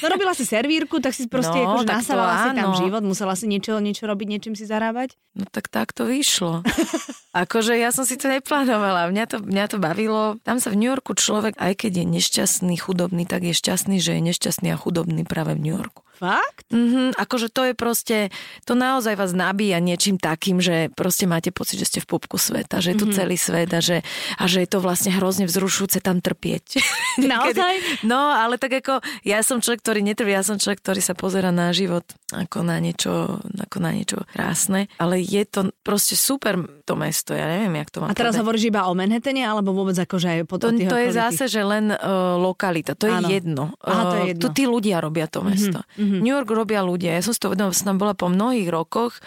No 0.04 0.06
robila 0.12 0.36
si 0.36 0.44
servírku, 0.44 1.00
tak 1.00 1.16
si 1.16 1.24
proste 1.32 1.64
no, 1.64 1.80
akože 1.80 1.88
nasávala 1.88 2.34
si 2.44 2.48
tam 2.60 2.76
život, 2.76 3.00
musela 3.00 3.32
si 3.40 3.48
niečo, 3.48 3.80
niečo 3.80 4.04
robiť, 4.04 4.26
niečím 4.28 4.52
si 4.52 4.68
zarábať? 4.68 5.16
No 5.32 5.48
tak 5.48 5.72
tak 5.72 5.94
to 5.94 6.11
vyšlo. 6.11 6.67
akože 7.46 7.79
ja 7.79 7.94
som 7.94 8.02
si 8.02 8.19
to 8.19 8.26
neplánovala, 8.26 9.11
mňa 9.11 9.25
to, 9.31 9.37
mňa 9.41 9.67
to 9.70 9.79
bavilo. 9.79 10.37
Tam 10.43 10.58
sa 10.58 10.75
v 10.75 10.79
New 10.82 10.91
Yorku 10.91 11.14
človek, 11.14 11.55
aj 11.56 11.87
keď 11.87 12.02
je 12.02 12.06
nešťastný, 12.19 12.75
chudobný, 12.79 13.25
tak 13.25 13.46
je 13.46 13.55
šťastný, 13.55 14.02
že 14.02 14.19
je 14.19 14.23
nešťastný 14.35 14.75
a 14.75 14.76
chudobný 14.76 15.23
práve 15.23 15.55
v 15.55 15.62
New 15.62 15.75
Yorku. 15.75 16.02
Fakt? 16.14 16.66
Mm-hmm, 16.70 17.19
akože 17.19 17.49
to 17.50 17.62
je 17.70 17.75
proste, 17.75 18.19
to 18.62 18.78
naozaj 18.78 19.19
vás 19.19 19.34
nabíja 19.34 19.82
niečím 19.82 20.16
takým, 20.16 20.62
že 20.62 20.90
proste 20.94 21.26
máte 21.26 21.50
pocit, 21.50 21.82
že 21.82 21.87
ste 21.90 22.00
v 22.02 22.11
pupku 22.14 22.38
sveta, 22.38 22.78
že 22.78 22.94
je 22.94 23.02
tu 23.02 23.06
mm-hmm. 23.11 23.19
celý 23.19 23.37
svet 23.37 23.70
a 23.75 23.81
že, 23.82 24.06
a 24.38 24.44
že 24.46 24.62
je 24.62 24.69
to 24.70 24.78
vlastne 24.78 25.11
hrozne 25.11 25.44
vzrušujúce 25.50 25.99
tam 25.99 26.22
trpieť. 26.22 26.78
Naozaj? 27.20 28.06
no, 28.06 28.31
ale 28.31 28.56
tak 28.56 28.78
ako 28.78 29.02
ja 29.26 29.43
som 29.43 29.58
človek, 29.58 29.82
ktorý 29.82 30.00
netrpí, 30.06 30.31
ja 30.31 30.46
som 30.46 30.58
človek, 30.58 30.82
ktorý 30.82 31.00
sa 31.02 31.14
pozera 31.19 31.50
na 31.50 31.75
život 31.75 32.06
ako 32.34 32.66
na 32.66 32.82
niečo, 32.82 33.38
ako 33.55 33.76
na 33.78 33.94
niečo 33.94 34.19
krásne, 34.34 34.90
ale 34.99 35.22
je 35.22 35.46
to 35.46 35.70
proste 35.87 36.19
super 36.19 36.58
to 36.82 36.99
mesto, 36.99 37.32
ja 37.32 37.46
neviem, 37.46 37.78
jak 37.81 37.94
to 37.94 38.02
mám. 38.02 38.11
A 38.11 38.19
teraz 38.19 38.34
hovoríš 38.34 38.69
iba 38.69 38.90
o 38.90 38.93
Manhattane, 38.93 39.46
alebo 39.46 39.70
vôbec 39.70 39.94
akože 39.94 40.26
aj 40.26 40.38
po 40.50 40.58
to, 40.58 40.75
to 40.75 40.96
je 40.99 41.11
zase, 41.14 41.46
že 41.46 41.62
len 41.62 41.94
uh, 41.94 42.37
lokalita, 42.37 42.99
to 42.99 43.06
je 43.06 43.16
Áno. 43.16 43.28
jedno. 43.31 43.64
Aha, 43.81 44.02
to 44.11 44.14
je 44.19 44.25
jedno. 44.34 44.40
Uh, 44.40 44.43
tu 44.43 44.49
tí 44.50 44.64
ľudia 44.66 44.99
robia 44.99 45.31
to 45.31 45.46
mesto. 45.46 45.81
Mm-hmm. 45.81 46.03
Mm-hmm. 46.04 46.20
New 46.20 46.34
York 46.36 46.50
robia 46.52 46.84
ľudia. 46.84 47.16
Ja 47.16 47.24
som 47.24 47.32
si 47.32 47.40
to 47.40 47.48
vedomila, 47.48 47.72
som 47.72 47.96
tam 47.96 47.98
bola 47.98 48.12
po 48.12 48.28
mnohých 48.28 48.68
rokoch 48.68 49.24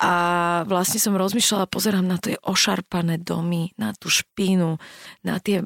a 0.00 0.12
vlastne 0.64 0.96
som 0.96 1.12
rozmýšľala, 1.12 1.68
pozerám 1.68 2.04
na 2.04 2.16
tie 2.16 2.36
ošarpané 2.40 3.20
domy, 3.20 3.72
na 3.76 3.92
tú 3.92 4.08
špínu, 4.08 4.80
na 5.24 5.36
tie 5.40 5.60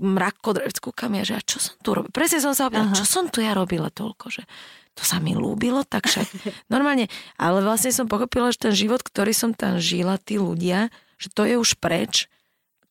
mrakodrev, 0.00 0.68
kúkam 0.76 1.16
ja, 1.16 1.24
že 1.24 1.34
a 1.36 1.42
čo 1.44 1.56
som 1.56 1.76
tu 1.80 1.96
robila? 1.96 2.12
Presne 2.12 2.44
som 2.44 2.52
sa 2.52 2.68
opýtala, 2.68 2.92
čo 2.92 3.08
som 3.08 3.32
tu 3.32 3.40
ja 3.40 3.56
robila 3.56 3.88
toľko, 3.88 4.28
že 4.28 4.44
to 4.92 5.08
sa 5.08 5.16
mi 5.16 5.32
ľúbilo, 5.32 5.88
tak 5.88 6.12
však 6.12 6.28
normálne. 6.72 7.08
Ale 7.40 7.64
vlastne 7.64 7.88
som 7.88 8.04
pochopila, 8.04 8.52
že 8.52 8.68
ten 8.68 8.76
život, 8.76 9.00
ktorý 9.00 9.32
som 9.32 9.56
tam 9.56 9.80
žila, 9.80 10.20
tí 10.20 10.36
ľudia, 10.36 10.92
že 11.16 11.32
to 11.32 11.48
je 11.48 11.56
už 11.56 11.80
preč 11.80 12.28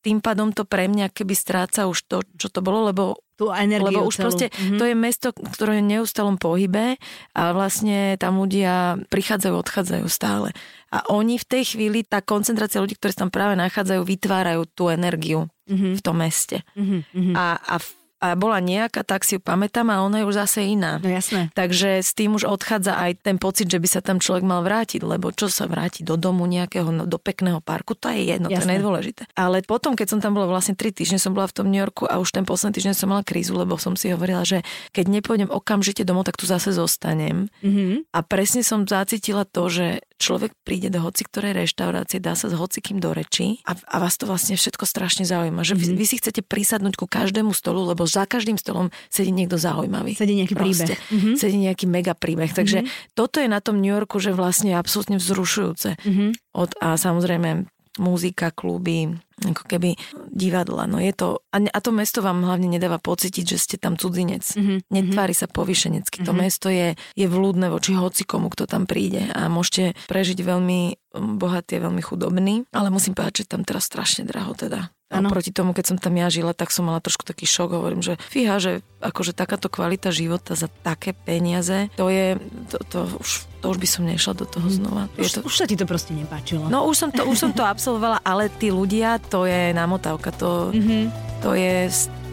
tým 0.02 0.18
pádom 0.20 0.50
to 0.50 0.66
pre 0.66 0.90
mňa 0.90 1.14
keby 1.14 1.38
stráca 1.38 1.86
už 1.86 2.10
to, 2.10 2.18
čo 2.36 2.50
to 2.50 2.60
bolo, 2.66 2.90
lebo 2.90 3.22
tú 3.42 3.50
energiu 3.50 4.06
Lebo 4.06 4.06
už 4.06 4.22
celú. 4.22 4.24
proste 4.30 4.54
mm-hmm. 4.54 4.78
to 4.78 4.84
je 4.86 4.94
mesto, 4.94 5.28
ktoré 5.34 5.72
je 5.74 5.82
v 5.82 5.90
neustalom 5.98 6.38
pohybe 6.38 7.02
a 7.34 7.42
vlastne 7.58 8.14
tam 8.22 8.38
ľudia 8.38 9.02
prichádzajú, 9.10 9.54
odchádzajú 9.58 10.06
stále. 10.06 10.54
A 10.94 11.02
oni 11.10 11.42
v 11.42 11.50
tej 11.50 11.64
chvíli, 11.74 12.06
tá 12.06 12.22
koncentrácia 12.22 12.78
ľudí, 12.78 12.94
ktorí 13.02 13.18
sa 13.18 13.26
tam 13.26 13.34
práve 13.34 13.58
nachádzajú, 13.58 14.02
vytvárajú 14.06 14.62
tú 14.78 14.94
energiu 14.94 15.50
mm-hmm. 15.66 15.98
v 15.98 16.02
tom 16.06 16.22
meste. 16.22 16.62
Mm-hmm. 16.78 17.34
A, 17.34 17.58
a 17.58 17.76
v 17.82 17.88
a 18.22 18.38
bola 18.38 18.62
nejaká, 18.62 19.02
tak 19.02 19.26
si 19.26 19.36
ju 19.36 19.42
pamätám 19.42 19.90
a 19.90 20.06
ona 20.06 20.22
je 20.22 20.30
už 20.30 20.38
zase 20.38 20.62
iná. 20.62 21.02
No 21.02 21.10
jasné. 21.10 21.50
Takže 21.58 22.06
s 22.06 22.14
tým 22.14 22.38
už 22.38 22.46
odchádza 22.46 22.94
aj 22.94 23.26
ten 23.26 23.42
pocit, 23.42 23.66
že 23.66 23.82
by 23.82 23.88
sa 23.90 24.00
tam 24.06 24.22
človek 24.22 24.46
mal 24.46 24.62
vrátiť, 24.62 25.02
lebo 25.02 25.34
čo 25.34 25.50
sa 25.50 25.66
vráti 25.66 26.06
do 26.06 26.22
domu 26.22 26.46
nejakého, 26.46 26.94
no, 26.94 27.10
do 27.10 27.18
pekného 27.18 27.60
parku, 27.66 27.98
to 27.98 28.14
je 28.14 28.30
jedno, 28.30 28.54
jasné. 28.54 28.62
to 28.62 28.64
je 28.64 28.72
najdôležité. 28.78 29.22
Ale 29.34 29.66
potom, 29.66 29.98
keď 29.98 30.08
som 30.14 30.20
tam 30.22 30.38
bola 30.38 30.46
vlastne 30.46 30.78
3 30.78 30.94
týždne, 30.94 31.18
som 31.18 31.34
bola 31.34 31.50
v 31.50 31.56
tom 31.58 31.68
New 31.74 31.82
Yorku 31.82 32.06
a 32.06 32.22
už 32.22 32.30
ten 32.30 32.46
posledný 32.46 32.78
týždeň 32.78 32.94
som 32.94 33.10
mala 33.10 33.26
krízu, 33.26 33.58
lebo 33.58 33.82
som 33.82 33.98
si 33.98 34.14
hovorila, 34.14 34.46
že 34.46 34.62
keď 34.94 35.10
nepôjdem 35.10 35.50
okamžite 35.50 36.06
domov, 36.06 36.30
tak 36.30 36.38
tu 36.38 36.46
zase 36.46 36.70
zostanem. 36.78 37.50
Mm-hmm. 37.66 38.14
A 38.14 38.20
presne 38.22 38.62
som 38.62 38.86
zacítila 38.86 39.50
to, 39.50 39.66
že 39.66 40.06
človek 40.22 40.54
príde 40.62 40.94
do 40.94 41.02
hoci 41.02 41.26
ktorej 41.26 41.58
reštaurácie, 41.66 42.22
dá 42.22 42.38
sa 42.38 42.46
s 42.46 42.54
hocikým 42.54 43.02
do 43.02 43.10
reči 43.10 43.58
a, 43.66 43.74
a 43.74 43.98
vás 43.98 44.22
to 44.22 44.30
vlastne 44.30 44.54
všetko 44.54 44.86
strašne 44.86 45.26
zaujíma. 45.26 45.66
Že 45.66 45.74
vy, 45.74 45.86
mm-hmm. 45.90 45.98
vy 45.98 46.06
si 46.06 46.16
chcete 46.22 46.42
prisadnúť 46.46 46.94
ku 47.02 47.10
každému 47.10 47.50
stolu, 47.58 47.82
lebo 47.90 48.06
za 48.06 48.30
každým 48.30 48.62
stolom 48.62 48.94
sedí 49.10 49.34
niekto 49.34 49.58
zaujímavý. 49.58 50.14
Sedí 50.14 50.38
nejaký 50.38 50.54
Proste. 50.54 50.94
príbeh. 50.94 51.00
Mm-hmm. 51.02 51.36
Sedí 51.42 51.58
nejaký 51.58 51.86
mega 51.90 52.14
príbeh. 52.14 52.54
Takže 52.54 52.86
mm-hmm. 52.86 53.18
toto 53.18 53.42
je 53.42 53.50
na 53.50 53.58
tom 53.58 53.82
New 53.82 53.90
Yorku, 53.90 54.22
že 54.22 54.30
vlastne 54.38 54.78
absolútne 54.78 55.18
vzrušujúce. 55.18 55.98
Mm-hmm. 55.98 56.30
Od, 56.54 56.70
a 56.78 56.94
samozrejme 57.02 57.66
muzika, 58.00 58.54
kluby, 58.54 59.18
ako 59.42 59.64
keby 59.66 59.98
divadla. 60.30 60.86
No 60.86 61.02
je 61.02 61.12
to, 61.12 61.42
a, 61.50 61.58
a 61.58 61.80
to 61.82 61.90
mesto 61.90 62.22
vám 62.22 62.46
hlavne 62.46 62.70
nedáva 62.70 63.02
pocítiť, 63.02 63.46
že 63.46 63.58
ste 63.58 63.76
tam 63.82 63.98
cudzinec. 63.98 64.46
Mm-hmm. 64.46 64.94
Netvári 64.94 65.34
sa 65.34 65.50
povyšenecky. 65.50 66.22
Mm-hmm. 66.22 66.30
To 66.30 66.34
mesto 66.38 66.68
je, 66.70 66.94
je 67.18 67.28
vľúdne 67.28 67.74
voči 67.74 67.98
hocikomu, 67.98 68.54
kto 68.54 68.70
tam 68.70 68.86
príde 68.86 69.26
a 69.34 69.50
môžete 69.50 69.98
prežiť 70.06 70.40
veľmi 70.46 71.02
bohatý 71.12 71.82
a 71.82 71.84
veľmi 71.90 72.00
chudobný, 72.00 72.64
ale 72.72 72.88
musím 72.88 73.18
povedať, 73.18 73.44
že 73.44 73.52
tam 73.52 73.68
teraz 73.68 73.90
strašne 73.90 74.24
draho 74.24 74.56
teda. 74.56 74.94
Ano. 75.12 75.28
Proti 75.28 75.52
tomu, 75.52 75.76
keď 75.76 75.92
som 75.92 75.98
tam 76.00 76.16
ja 76.16 76.32
žila, 76.32 76.56
tak 76.56 76.72
som 76.72 76.88
mala 76.88 77.04
trošku 77.04 77.28
taký 77.28 77.44
šok. 77.44 77.76
Hovorím, 77.76 78.00
že 78.00 78.16
fíha, 78.32 78.64
že 78.64 78.80
akože 79.04 79.36
takáto 79.36 79.68
kvalita 79.68 80.08
života 80.08 80.56
za 80.56 80.72
také 80.72 81.12
peniaze, 81.12 81.92
to 82.00 82.08
je, 82.08 82.40
to, 82.72 82.80
to, 82.88 83.00
už, 83.20 83.44
to 83.60 83.66
už 83.76 83.78
by 83.84 83.88
som 83.92 84.08
nešla 84.08 84.34
do 84.40 84.48
toho 84.48 84.72
mhm. 84.72 84.76
znova. 84.80 85.04
Už, 85.20 85.28
je 85.28 85.32
to... 85.36 85.40
už 85.44 85.56
sa 85.60 85.66
ti 85.68 85.76
to 85.76 85.84
proste 85.84 86.16
nepáčilo. 86.16 86.72
No 86.72 86.88
už 86.88 86.96
som 86.96 87.10
to, 87.12 87.28
už 87.28 87.36
som 87.36 87.52
to 87.52 87.68
absolvovala, 87.68 88.24
ale 88.24 88.48
tí 88.56 88.72
ľudia, 88.72 89.20
to 89.32 89.48
je 89.48 89.72
namotávka, 89.72 90.36
to, 90.36 90.76
mm-hmm. 90.76 91.04
to 91.40 91.56
je 91.56 91.88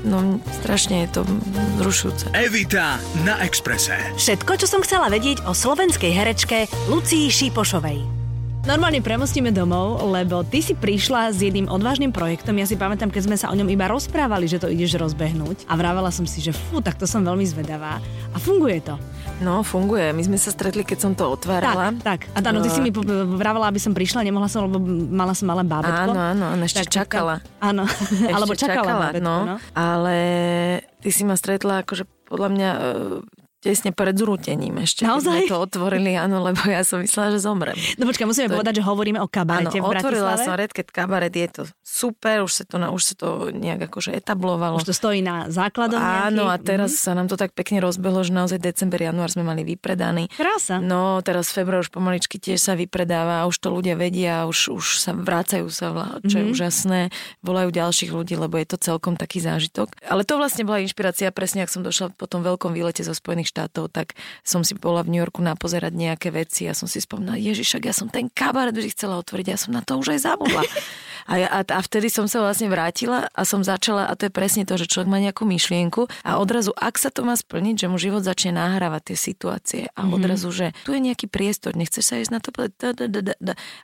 No, 0.06 0.38
strašne 0.62 1.02
je 1.02 1.08
to 1.10 1.22
zrušujúce. 1.82 2.30
Evita 2.30 3.02
na 3.26 3.42
Exprese. 3.42 3.98
Všetko, 4.14 4.54
čo 4.54 4.70
som 4.70 4.78
chcela 4.86 5.10
vedieť 5.10 5.42
o 5.42 5.50
slovenskej 5.50 6.14
herečke 6.14 6.70
Lucii 6.86 7.26
Šipošovej. 7.26 8.17
Normálne 8.68 9.00
premostíme 9.00 9.48
domov, 9.48 9.96
lebo 10.12 10.44
ty 10.44 10.60
si 10.60 10.76
prišla 10.76 11.32
s 11.32 11.40
jedným 11.40 11.72
odvážnym 11.72 12.12
projektom. 12.12 12.52
Ja 12.60 12.68
si 12.68 12.76
pamätám, 12.76 13.08
keď 13.08 13.22
sme 13.24 13.36
sa 13.40 13.48
o 13.48 13.56
ňom 13.56 13.64
iba 13.64 13.88
rozprávali, 13.88 14.44
že 14.44 14.60
to 14.60 14.68
ideš 14.68 15.00
rozbehnúť. 15.00 15.64
A 15.64 15.72
vravela 15.72 16.12
som 16.12 16.28
si, 16.28 16.44
že 16.44 16.52
fú, 16.52 16.84
tak 16.84 17.00
to 17.00 17.08
som 17.08 17.24
veľmi 17.24 17.48
zvedavá. 17.48 17.96
A 18.28 18.36
funguje 18.36 18.84
to. 18.84 19.00
No, 19.40 19.64
funguje. 19.64 20.12
My 20.12 20.20
sme 20.20 20.36
sa 20.36 20.52
stretli, 20.52 20.84
keď 20.84 20.98
som 21.00 21.12
to 21.16 21.24
otvárala. 21.32 21.96
Tak, 22.04 22.28
tak. 22.28 22.36
A 22.36 22.44
áno, 22.44 22.60
ty 22.60 22.68
si 22.68 22.84
mi 22.84 22.92
vravela, 23.40 23.72
aby 23.72 23.80
som 23.80 23.96
prišla, 23.96 24.20
nemohla 24.20 24.52
som, 24.52 24.68
lebo 24.68 24.76
mala 25.16 25.32
som 25.32 25.48
malé 25.48 25.64
bábetko. 25.64 26.12
Áno, 26.12 26.52
áno, 26.52 26.60
ešte 26.60 26.84
tak, 26.84 27.08
čakala. 27.08 27.40
áno, 27.64 27.88
ešte 27.88 28.28
alebo 28.36 28.52
čakala, 28.52 28.76
čakala 28.84 28.92
bábetko, 29.08 29.24
no. 29.24 29.36
no. 29.48 29.56
Ale 29.72 30.16
ty 31.00 31.08
si 31.08 31.24
ma 31.24 31.40
stretla 31.40 31.88
akože 31.88 32.04
podľa 32.28 32.48
mňa 32.52 32.70
tesne 33.58 33.90
pred 33.90 34.14
zrútením 34.14 34.78
ešte. 34.82 35.02
Naozaj? 35.02 35.50
To 35.50 35.66
otvorili, 35.66 36.14
áno, 36.14 36.38
lebo 36.42 36.62
ja 36.70 36.86
som 36.86 37.02
myslela, 37.02 37.34
že 37.34 37.42
zomrem. 37.42 37.74
No 37.98 38.06
počkaj, 38.06 38.26
musíme 38.30 38.46
to 38.46 38.54
povedať, 38.54 38.78
že 38.78 38.84
hovoríme 38.86 39.18
o 39.18 39.26
kabarete 39.26 39.82
áno, 39.82 39.90
v 39.90 39.98
otvorila 39.98 40.38
som 40.38 40.54
Redket 40.54 40.94
kabaret, 40.94 41.34
je 41.34 41.48
to 41.50 41.62
super, 41.82 42.46
už 42.46 42.52
sa 42.52 42.64
to, 42.64 42.78
už 42.78 43.02
sa 43.02 43.14
to 43.18 43.28
nejak 43.50 43.90
akože 43.90 44.14
etablovalo. 44.14 44.78
Už 44.78 44.86
to 44.86 44.94
stojí 44.94 45.24
na 45.24 45.50
základoch 45.50 45.98
Áno, 45.98 46.46
a 46.46 46.56
teraz 46.60 46.94
mm. 46.94 47.00
sa 47.02 47.12
nám 47.18 47.26
to 47.26 47.34
tak 47.34 47.56
pekne 47.56 47.82
rozbehlo, 47.82 48.22
že 48.22 48.30
naozaj 48.30 48.62
december, 48.62 49.02
január 49.02 49.32
sme 49.32 49.42
mali 49.42 49.66
vypredaný. 49.66 50.30
Krása. 50.30 50.78
No, 50.78 51.18
teraz 51.26 51.50
február 51.50 51.82
už 51.82 51.90
pomaličky 51.90 52.38
tiež 52.38 52.62
sa 52.62 52.78
vypredáva 52.78 53.48
už 53.48 53.56
to 53.58 53.68
ľudia 53.74 53.98
vedia, 53.98 54.46
už, 54.46 54.76
už 54.76 54.86
sa 55.02 55.16
vrácajú 55.16 55.66
sa, 55.72 55.90
čo 56.22 56.38
je 56.38 56.44
mm-hmm. 56.44 56.54
úžasné, 56.54 57.00
volajú 57.42 57.68
ďalších 57.74 58.12
ľudí, 58.12 58.36
lebo 58.36 58.60
je 58.60 58.66
to 58.68 58.76
celkom 58.78 59.16
taký 59.16 59.40
zážitok. 59.42 59.96
Ale 60.06 60.22
to 60.22 60.36
vlastne 60.36 60.68
bola 60.68 60.84
inšpirácia 60.84 61.32
presne, 61.32 61.64
ak 61.64 61.72
som 61.72 61.82
došla 61.82 62.14
po 62.14 62.28
tom 62.28 62.44
veľkom 62.44 62.76
výlete 62.76 63.02
zo 63.02 63.16
Spojených 63.16 63.47
štátov, 63.48 63.88
tak 63.88 64.12
som 64.44 64.60
si 64.60 64.76
bola 64.76 65.00
v 65.00 65.16
New 65.16 65.20
Yorku 65.24 65.40
napozerať 65.40 65.96
nejaké 65.96 66.28
veci 66.28 66.68
a 66.68 66.76
som 66.76 66.84
si 66.84 67.00
spomínala, 67.00 67.40
Ježišak, 67.40 67.88
ja 67.88 67.94
som 67.96 68.12
ten 68.12 68.28
kabaret 68.28 68.76
už 68.76 68.92
chcela 68.92 69.16
otvoriť, 69.18 69.46
ja 69.48 69.58
som 69.58 69.72
na 69.72 69.80
to 69.80 69.96
už 69.96 70.12
aj 70.14 70.20
zabudla. 70.28 70.62
A, 71.28 71.36
ja, 71.36 71.48
a, 71.52 71.60
a 71.60 71.80
vtedy 71.84 72.08
som 72.08 72.24
sa 72.24 72.40
vlastne 72.40 72.72
vrátila 72.72 73.28
a 73.36 73.42
som 73.44 73.60
začala, 73.60 74.08
a 74.08 74.16
to 74.16 74.28
je 74.28 74.32
presne 74.32 74.64
to, 74.64 74.80
že 74.80 74.88
človek 74.88 75.12
má 75.12 75.20
nejakú 75.20 75.44
myšlienku 75.44 76.08
a 76.24 76.40
odrazu, 76.40 76.72
ak 76.72 76.96
sa 76.96 77.12
to 77.12 77.20
má 77.20 77.36
splniť, 77.36 77.84
že 77.84 77.86
mu 77.92 78.00
život 78.00 78.24
začne 78.24 78.56
nahrávať 78.56 79.12
tie 79.12 79.16
situácie 79.28 79.82
a 79.92 80.08
mm-hmm. 80.08 80.16
odrazu, 80.16 80.48
že 80.48 80.66
tu 80.88 80.96
je 80.96 81.04
nejaký 81.04 81.28
priestor, 81.28 81.76
nechceš 81.76 82.04
sa 82.08 82.16
ísť 82.16 82.32
na 82.32 82.40
to 82.40 82.48
povedať, 82.48 82.96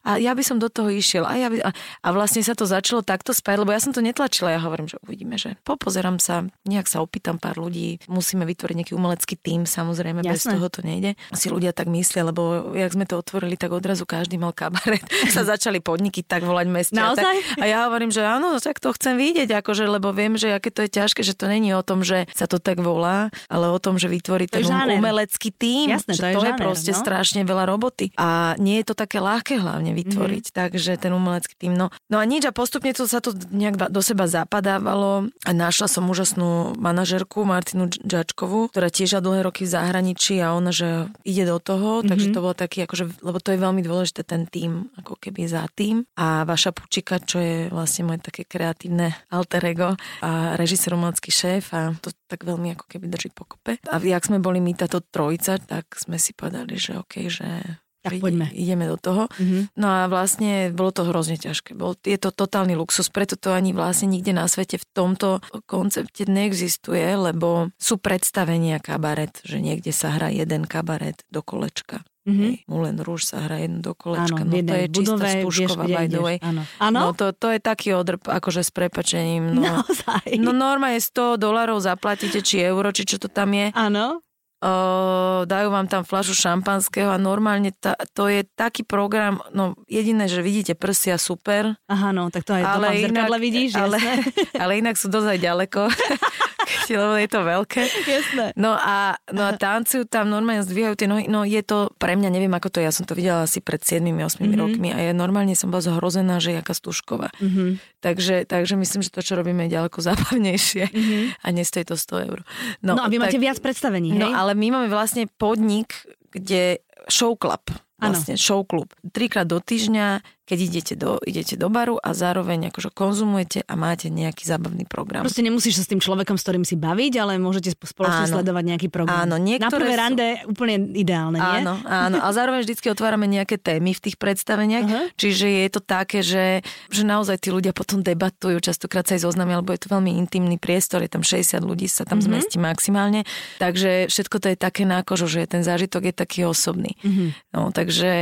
a 0.08 0.10
ja 0.16 0.32
by 0.32 0.40
som 0.40 0.56
do 0.56 0.72
toho 0.72 0.88
išiel 0.88 1.28
a, 1.28 1.36
ja 1.36 1.52
by, 1.52 1.60
a, 1.60 1.76
a 1.76 2.08
vlastne 2.16 2.40
sa 2.40 2.56
to 2.56 2.64
začalo 2.64 3.04
takto 3.04 3.36
spájať, 3.36 3.60
lebo 3.60 3.76
ja 3.76 3.80
som 3.84 3.92
to 3.92 4.00
netlačila, 4.00 4.48
ja 4.48 4.64
hovorím, 4.64 4.88
že 4.88 4.96
uvidíme, 5.04 5.36
že 5.36 5.60
popozerám 5.68 6.16
sa, 6.16 6.48
nejak 6.64 6.88
sa 6.88 7.04
opýtam 7.04 7.36
pár 7.36 7.60
ľudí, 7.60 8.00
musíme 8.08 8.48
vytvoriť 8.48 8.76
nejaký 8.80 8.94
umelecký 8.96 9.36
tím, 9.54 9.70
samozrejme, 9.70 10.26
Jasné. 10.26 10.34
bez 10.34 10.42
toho 10.50 10.66
to 10.66 10.80
nejde. 10.82 11.14
Asi 11.30 11.46
ľudia 11.46 11.70
tak 11.70 11.86
myslia, 11.86 12.26
lebo 12.26 12.74
jak 12.74 12.90
sme 12.90 13.06
to 13.06 13.14
otvorili, 13.14 13.54
tak 13.54 13.70
odrazu 13.70 14.02
každý 14.02 14.34
mal 14.34 14.50
kabaret, 14.50 15.06
sa 15.34 15.46
začali 15.46 15.78
podniky 15.78 16.26
tak 16.26 16.42
volať 16.42 16.66
meste. 16.66 16.98
Naozaj? 16.98 17.62
A 17.62 17.64
ja 17.70 17.86
hovorím, 17.86 18.10
že 18.10 18.26
áno, 18.26 18.58
tak 18.58 18.82
to 18.82 18.90
chcem 18.98 19.14
vidieť, 19.14 19.62
akože, 19.62 19.86
lebo 19.86 20.10
viem, 20.10 20.34
že 20.34 20.50
aké 20.50 20.74
to 20.74 20.82
je 20.82 20.90
ťažké, 20.90 21.22
že 21.22 21.38
to 21.38 21.46
není 21.46 21.70
o 21.70 21.86
tom, 21.86 22.02
že 22.02 22.26
sa 22.34 22.50
to 22.50 22.58
tak 22.58 22.82
volá, 22.82 23.30
ale 23.46 23.70
o 23.70 23.78
tom, 23.78 23.94
že 23.94 24.10
vytvorí 24.10 24.50
ten 24.50 24.66
umelecký 24.66 25.54
tým. 25.54 25.94
Jasné, 25.94 26.18
že 26.18 26.20
to 26.20 26.26
je, 26.26 26.34
to 26.34 26.42
žáner, 26.42 26.58
je 26.58 26.62
proste 26.62 26.92
no? 26.92 26.98
strašne 26.98 27.40
veľa 27.46 27.64
roboty. 27.70 28.10
A 28.18 28.58
nie 28.58 28.82
je 28.82 28.90
to 28.90 28.94
také 28.98 29.22
ľahké 29.22 29.62
hlavne 29.62 29.94
vytvoriť, 29.94 30.44
mm-hmm. 30.50 30.58
takže 30.58 30.92
ten 30.98 31.14
umelecký 31.14 31.54
tým. 31.54 31.78
No, 31.78 31.94
no 32.10 32.16
a 32.18 32.24
nič 32.26 32.42
a 32.48 32.52
postupne 32.52 32.90
to 32.90 33.06
sa 33.06 33.22
to 33.22 33.30
nejak 33.54 33.78
do 33.78 34.02
seba 34.02 34.26
zapadávalo 34.26 35.30
a 35.46 35.50
našla 35.54 35.86
som 35.86 36.08
úžasnú 36.10 36.74
manažerku 36.80 37.46
Martinu 37.46 37.86
Džačkovú, 37.86 38.72
ktorá 38.72 38.88
tiež 38.88 39.20
dlhé 39.20 39.43
roky 39.44 39.68
v 39.68 39.74
zahraničí 39.76 40.40
a 40.40 40.56
ona, 40.56 40.72
že 40.72 41.12
ide 41.22 41.44
do 41.44 41.60
toho, 41.60 42.00
mm-hmm. 42.00 42.08
takže 42.08 42.28
to 42.32 42.40
bolo 42.40 42.56
taký, 42.56 42.88
akože, 42.88 43.20
lebo 43.20 43.38
to 43.38 43.52
je 43.52 43.58
veľmi 43.60 43.82
dôležité 43.84 44.24
ten 44.24 44.48
tým, 44.48 44.88
ako 44.96 45.20
keby 45.20 45.44
za 45.44 45.68
tým. 45.76 46.08
A 46.16 46.48
vaša 46.48 46.72
Pučika, 46.72 47.20
čo 47.20 47.38
je 47.38 47.56
vlastne 47.68 48.08
moje 48.08 48.24
také 48.24 48.48
kreatívne 48.48 49.12
alter 49.28 49.60
ego 49.68 49.94
a 50.24 50.56
režisér 50.56 50.96
umelecký 50.96 51.28
šéf 51.28 51.76
a 51.76 51.92
to 52.00 52.10
tak 52.26 52.42
veľmi 52.42 52.72
ako 52.74 52.88
keby 52.88 53.06
drží 53.12 53.30
pokope. 53.30 53.76
A 53.86 54.00
jak 54.00 54.24
sme 54.24 54.40
boli 54.40 54.58
my 54.58 54.72
táto 54.72 55.04
trojica, 55.04 55.60
tak 55.60 55.92
sme 56.00 56.16
si 56.16 56.32
povedali, 56.32 56.80
že 56.80 56.96
OK, 56.96 57.28
že 57.28 57.78
tak 58.04 58.20
poďme. 58.20 58.52
Ideme 58.52 58.84
do 58.84 59.00
toho. 59.00 59.32
Mm-hmm. 59.32 59.80
No 59.80 59.86
a 59.88 60.00
vlastne 60.12 60.68
bolo 60.70 60.92
to 60.92 61.08
hrozne 61.08 61.40
ťažké. 61.40 61.72
Bol, 61.72 61.96
je 62.04 62.20
to 62.20 62.28
totálny 62.28 62.76
luxus, 62.76 63.08
preto 63.08 63.40
to 63.40 63.56
ani 63.56 63.72
vlastne 63.72 64.12
nikde 64.12 64.36
na 64.36 64.44
svete 64.44 64.76
v 64.76 64.86
tomto 64.92 65.40
koncepte 65.64 66.28
neexistuje, 66.28 67.16
lebo 67.16 67.72
sú 67.80 67.96
predstavenia 67.96 68.76
kabaret, 68.78 69.40
že 69.42 69.64
niekde 69.64 69.90
sa 69.90 70.12
hrá 70.12 70.28
jeden 70.28 70.68
kabaret 70.68 71.24
do 71.32 71.40
kolečka. 71.40 72.04
Mm-hmm. 72.24 72.72
Moulin 72.72 72.96
Rouge 73.04 73.28
sa 73.28 73.44
hrá 73.44 73.60
jedno 73.60 73.84
do 73.84 73.92
kolečka. 73.92 74.48
Áno, 74.48 74.48
no 74.48 74.56
to 74.64 74.72
je 74.72 74.86
čistá 74.88 75.26
stúšková, 75.28 75.84
by 75.84 76.08
the 76.08 76.20
way. 76.24 76.36
Áno. 76.40 76.64
áno? 76.80 76.98
No 77.04 77.08
to, 77.12 77.36
to 77.36 77.52
je 77.52 77.60
taký 77.60 77.92
odrb, 77.92 78.24
akože 78.24 78.64
s 78.64 78.72
prepačením. 78.72 79.52
No, 79.52 79.60
Naozaj? 79.84 80.40
No 80.40 80.56
normálne 80.56 81.04
100 81.04 81.36
dolarov 81.36 81.84
zaplatíte, 81.84 82.40
či 82.40 82.64
euro, 82.64 82.88
či 82.96 83.04
čo 83.04 83.20
to 83.20 83.28
tam 83.28 83.52
je. 83.52 83.68
Áno. 83.76 84.23
Uh, 84.64 85.44
dajú 85.44 85.68
vám 85.68 85.92
tam 85.92 86.08
fľašu 86.08 86.32
šampanského 86.32 87.12
a 87.12 87.20
normálne 87.20 87.68
ta, 87.76 88.00
to 88.16 88.32
je 88.32 88.48
taký 88.56 88.80
program, 88.80 89.44
no 89.52 89.76
jediné, 89.84 90.24
že 90.24 90.40
vidíte 90.40 90.72
prsia, 90.72 91.20
super. 91.20 91.76
Aha, 91.84 92.16
no, 92.16 92.32
tak 92.32 92.48
to 92.48 92.56
aj 92.56 92.64
ale 92.80 92.96
inak, 92.96 93.28
vidíš, 93.36 93.76
ale, 93.76 94.00
ale 94.62 94.80
inak 94.80 94.96
sú 94.96 95.12
dosť 95.12 95.36
ďaleko. 95.36 95.84
lebo 96.90 97.14
je 97.18 97.28
to 97.28 97.40
veľké. 97.44 97.82
Jasné. 98.04 98.44
No 98.56 98.74
a, 98.74 99.18
no 99.30 99.42
a 99.48 99.52
tancujú 99.54 100.08
tam, 100.08 100.28
normálne 100.28 100.64
zdvíhajú 100.64 100.94
tie 100.98 101.08
nohy. 101.08 101.24
No 101.28 101.42
je 101.44 101.60
to, 101.60 101.92
pre 101.96 102.16
mňa 102.16 102.30
neviem 102.32 102.52
ako 102.52 102.68
to, 102.72 102.78
ja 102.80 102.90
som 102.90 103.04
to 103.04 103.16
videla 103.16 103.44
asi 103.44 103.64
pred 103.64 103.80
7-8 103.80 104.04
mm-hmm. 104.10 104.54
rokmi 104.56 104.88
a 104.90 104.98
ja 105.00 105.12
normálne 105.12 105.52
som 105.54 105.68
bola 105.72 105.84
zhrozená, 105.84 106.40
že 106.40 106.56
jaká 106.56 106.72
stužková. 106.72 107.32
Mm-hmm. 107.38 108.00
Takže, 108.00 108.44
takže 108.44 108.74
myslím, 108.76 109.00
že 109.04 109.10
to, 109.12 109.20
čo 109.24 109.38
robíme, 109.38 109.66
je 109.68 109.76
ďaleko 109.76 109.98
zábavnejšie 110.08 110.84
mm-hmm. 110.90 111.22
a 111.40 111.46
nestojí 111.52 111.84
to 111.84 111.96
100 111.96 112.26
eur. 112.28 112.38
No, 112.80 112.98
no 112.98 113.02
a 113.04 113.08
vy 113.08 113.16
tak, 113.18 113.22
máte 113.28 113.38
viac 113.40 113.58
predstavení, 113.60 114.12
no, 114.12 114.18
hej? 114.18 114.32
No 114.32 114.36
ale 114.36 114.52
my 114.56 114.66
máme 114.80 114.88
vlastne 114.92 115.28
podnik, 115.40 116.04
kde 116.34 116.82
show 117.08 117.36
club 117.38 117.62
vlastne 118.10 118.34
show 118.36 118.60
klub. 118.66 118.92
Trikrát 119.00 119.48
do 119.48 119.60
týždňa 119.62 120.20
keď 120.44 120.58
idete 120.60 120.94
do, 120.94 121.16
idete 121.24 121.56
do 121.56 121.72
baru 121.72 121.96
a 121.96 122.12
zároveň 122.12 122.68
akože 122.68 122.92
konzumujete 122.92 123.64
a 123.64 123.74
máte 123.80 124.12
nejaký 124.12 124.44
zábavný 124.44 124.84
program. 124.84 125.24
Proste 125.24 125.40
nemusíš 125.40 125.80
sa 125.80 125.82
s 125.82 125.88
tým 125.88 126.04
človekom, 126.04 126.36
s 126.36 126.44
ktorým 126.44 126.68
si 126.68 126.76
baviť, 126.76 127.12
ale 127.16 127.40
môžete 127.40 127.72
spoločne 127.72 128.28
áno. 128.28 128.32
sledovať 128.38 128.64
nejaký 128.76 128.88
program. 128.92 129.24
Áno, 129.24 129.40
Na 129.40 129.72
prvé 129.72 129.96
sú... 129.96 130.00
rande 130.04 130.26
úplne 130.44 130.92
ideálne, 130.92 131.40
nie? 131.40 131.64
Áno, 131.64 131.80
áno. 131.88 132.20
A 132.20 132.28
zároveň 132.36 132.60
vždycky 132.68 132.92
otvárame 132.92 133.24
nejaké 133.24 133.56
témy 133.56 133.96
v 133.96 134.00
tých 134.04 134.20
predstaveniach, 134.20 134.84
uh-huh. 134.84 135.04
čiže 135.16 135.48
je 135.48 135.68
to 135.72 135.80
také, 135.80 136.20
že, 136.20 136.60
že 136.92 137.02
naozaj 137.08 137.40
tí 137.40 137.48
ľudia 137.48 137.72
potom 137.72 138.04
debatujú, 138.04 138.60
častokrát 138.60 139.08
sa 139.08 139.16
aj 139.16 139.24
zoznamia, 139.24 139.64
lebo 139.64 139.72
je 139.72 139.80
to 139.80 139.88
veľmi 139.88 140.12
intimný 140.20 140.60
priestor, 140.60 141.00
je 141.00 141.08
tam 141.08 141.24
60 141.24 141.56
ľudí, 141.64 141.88
sa 141.88 142.04
tam 142.04 142.20
uh-huh. 142.20 142.28
zmestí 142.28 142.60
maximálne, 142.60 143.24
takže 143.56 144.12
všetko 144.12 144.36
to 144.44 144.46
je 144.52 144.56
také 144.60 144.84
nákožo, 144.84 145.24
že 145.24 145.48
ten 145.48 145.64
zážitok 145.64 146.12
je 146.12 146.14
taký 146.14 146.44
osobný. 146.44 147.00
Uh-huh. 147.00 147.32
No, 147.56 147.60
takže, 147.72 148.12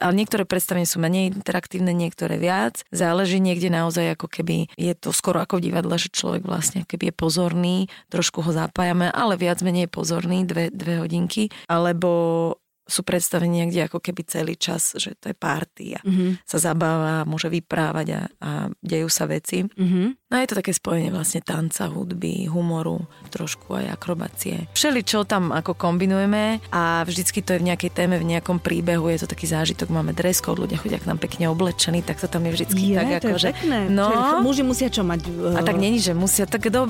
ale 0.00 0.12
niektoré 0.16 0.48
predstavenia 0.48 0.88
sú 0.88 0.96
menej 0.96 1.41
interaktívne, 1.42 1.90
niektoré 1.90 2.38
viac. 2.38 2.86
Záleží 2.94 3.42
niekde 3.42 3.66
naozaj 3.66 4.14
ako 4.14 4.30
keby 4.30 4.70
je 4.78 4.94
to 4.94 5.10
skoro 5.10 5.42
ako 5.42 5.58
v 5.58 5.74
divadle, 5.74 5.98
že 5.98 6.14
človek 6.14 6.46
vlastne 6.46 6.86
keby 6.86 7.10
je 7.10 7.14
pozorný, 7.18 7.76
trošku 8.14 8.46
ho 8.46 8.54
zapájame, 8.54 9.10
ale 9.10 9.34
viac 9.34 9.58
menej 9.66 9.90
pozorný, 9.90 10.46
dve, 10.46 10.70
dve 10.70 11.02
hodinky. 11.02 11.50
Alebo 11.66 12.61
sú 12.92 13.02
predstavenia, 13.02 13.64
kde 13.64 13.88
ako 13.88 13.98
keby 14.04 14.22
celý 14.28 14.54
čas, 14.60 14.92
že 15.00 15.16
to 15.16 15.32
je 15.32 15.36
party 15.36 15.96
a 15.96 16.00
mm-hmm. 16.04 16.44
sa 16.44 16.58
zabáva, 16.60 17.24
môže 17.24 17.48
vyprávať 17.48 18.06
a, 18.12 18.20
a 18.38 18.50
dejú 18.84 19.08
sa 19.08 19.24
veci. 19.24 19.64
Mm-hmm. 19.64 20.06
No 20.32 20.34
je 20.40 20.48
to 20.48 20.58
také 20.60 20.72
spojenie 20.72 21.12
vlastne 21.12 21.44
tanca, 21.44 21.92
hudby, 21.92 22.48
humoru, 22.48 23.04
trošku 23.28 23.76
aj 23.76 23.96
akrobácie. 23.96 24.68
Všeli 24.72 25.04
čo 25.04 25.28
tam 25.28 25.52
ako 25.52 25.76
kombinujeme 25.76 26.60
a 26.72 27.04
vždycky 27.04 27.44
to 27.44 27.56
je 27.56 27.60
v 27.60 27.68
nejakej 27.68 27.90
téme, 27.92 28.16
v 28.16 28.24
nejakom 28.24 28.56
príbehu, 28.56 29.12
je 29.12 29.24
to 29.24 29.28
taký 29.28 29.44
zážitok, 29.44 29.92
máme 29.92 30.16
dress 30.16 30.40
code, 30.40 30.60
ľudia 30.60 30.80
chodia 30.80 30.96
k 30.96 31.08
nám 31.08 31.20
pekne 31.20 31.52
oblečení, 31.52 32.00
tak 32.00 32.16
to 32.16 32.32
tam 32.32 32.48
je 32.48 32.52
vždycky 32.56 32.92
je, 32.92 32.96
tak 32.96 33.08
to 33.20 33.28
ako, 33.28 33.28
je 33.28 33.42
že... 33.44 33.50
pekné. 33.52 33.78
No, 33.92 34.08
Čiže 34.08 34.40
muži 34.40 34.62
musia 34.64 34.88
čo 34.88 35.02
mať? 35.04 35.20
Uh... 35.28 35.56
a 35.56 35.60
tak 35.60 35.76
není, 35.76 36.00
že 36.00 36.16
musia. 36.16 36.48
Tak 36.48 36.64
do, 36.72 36.88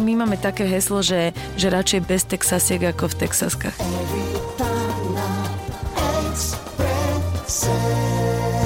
my 0.00 0.12
máme 0.24 0.40
také 0.40 0.64
heslo, 0.64 1.04
že, 1.04 1.36
že 1.60 1.68
radšej 1.68 2.00
bez 2.08 2.24
Texasiek 2.24 2.80
ako 2.88 3.12
v 3.12 3.14
Texaskách. 3.28 3.76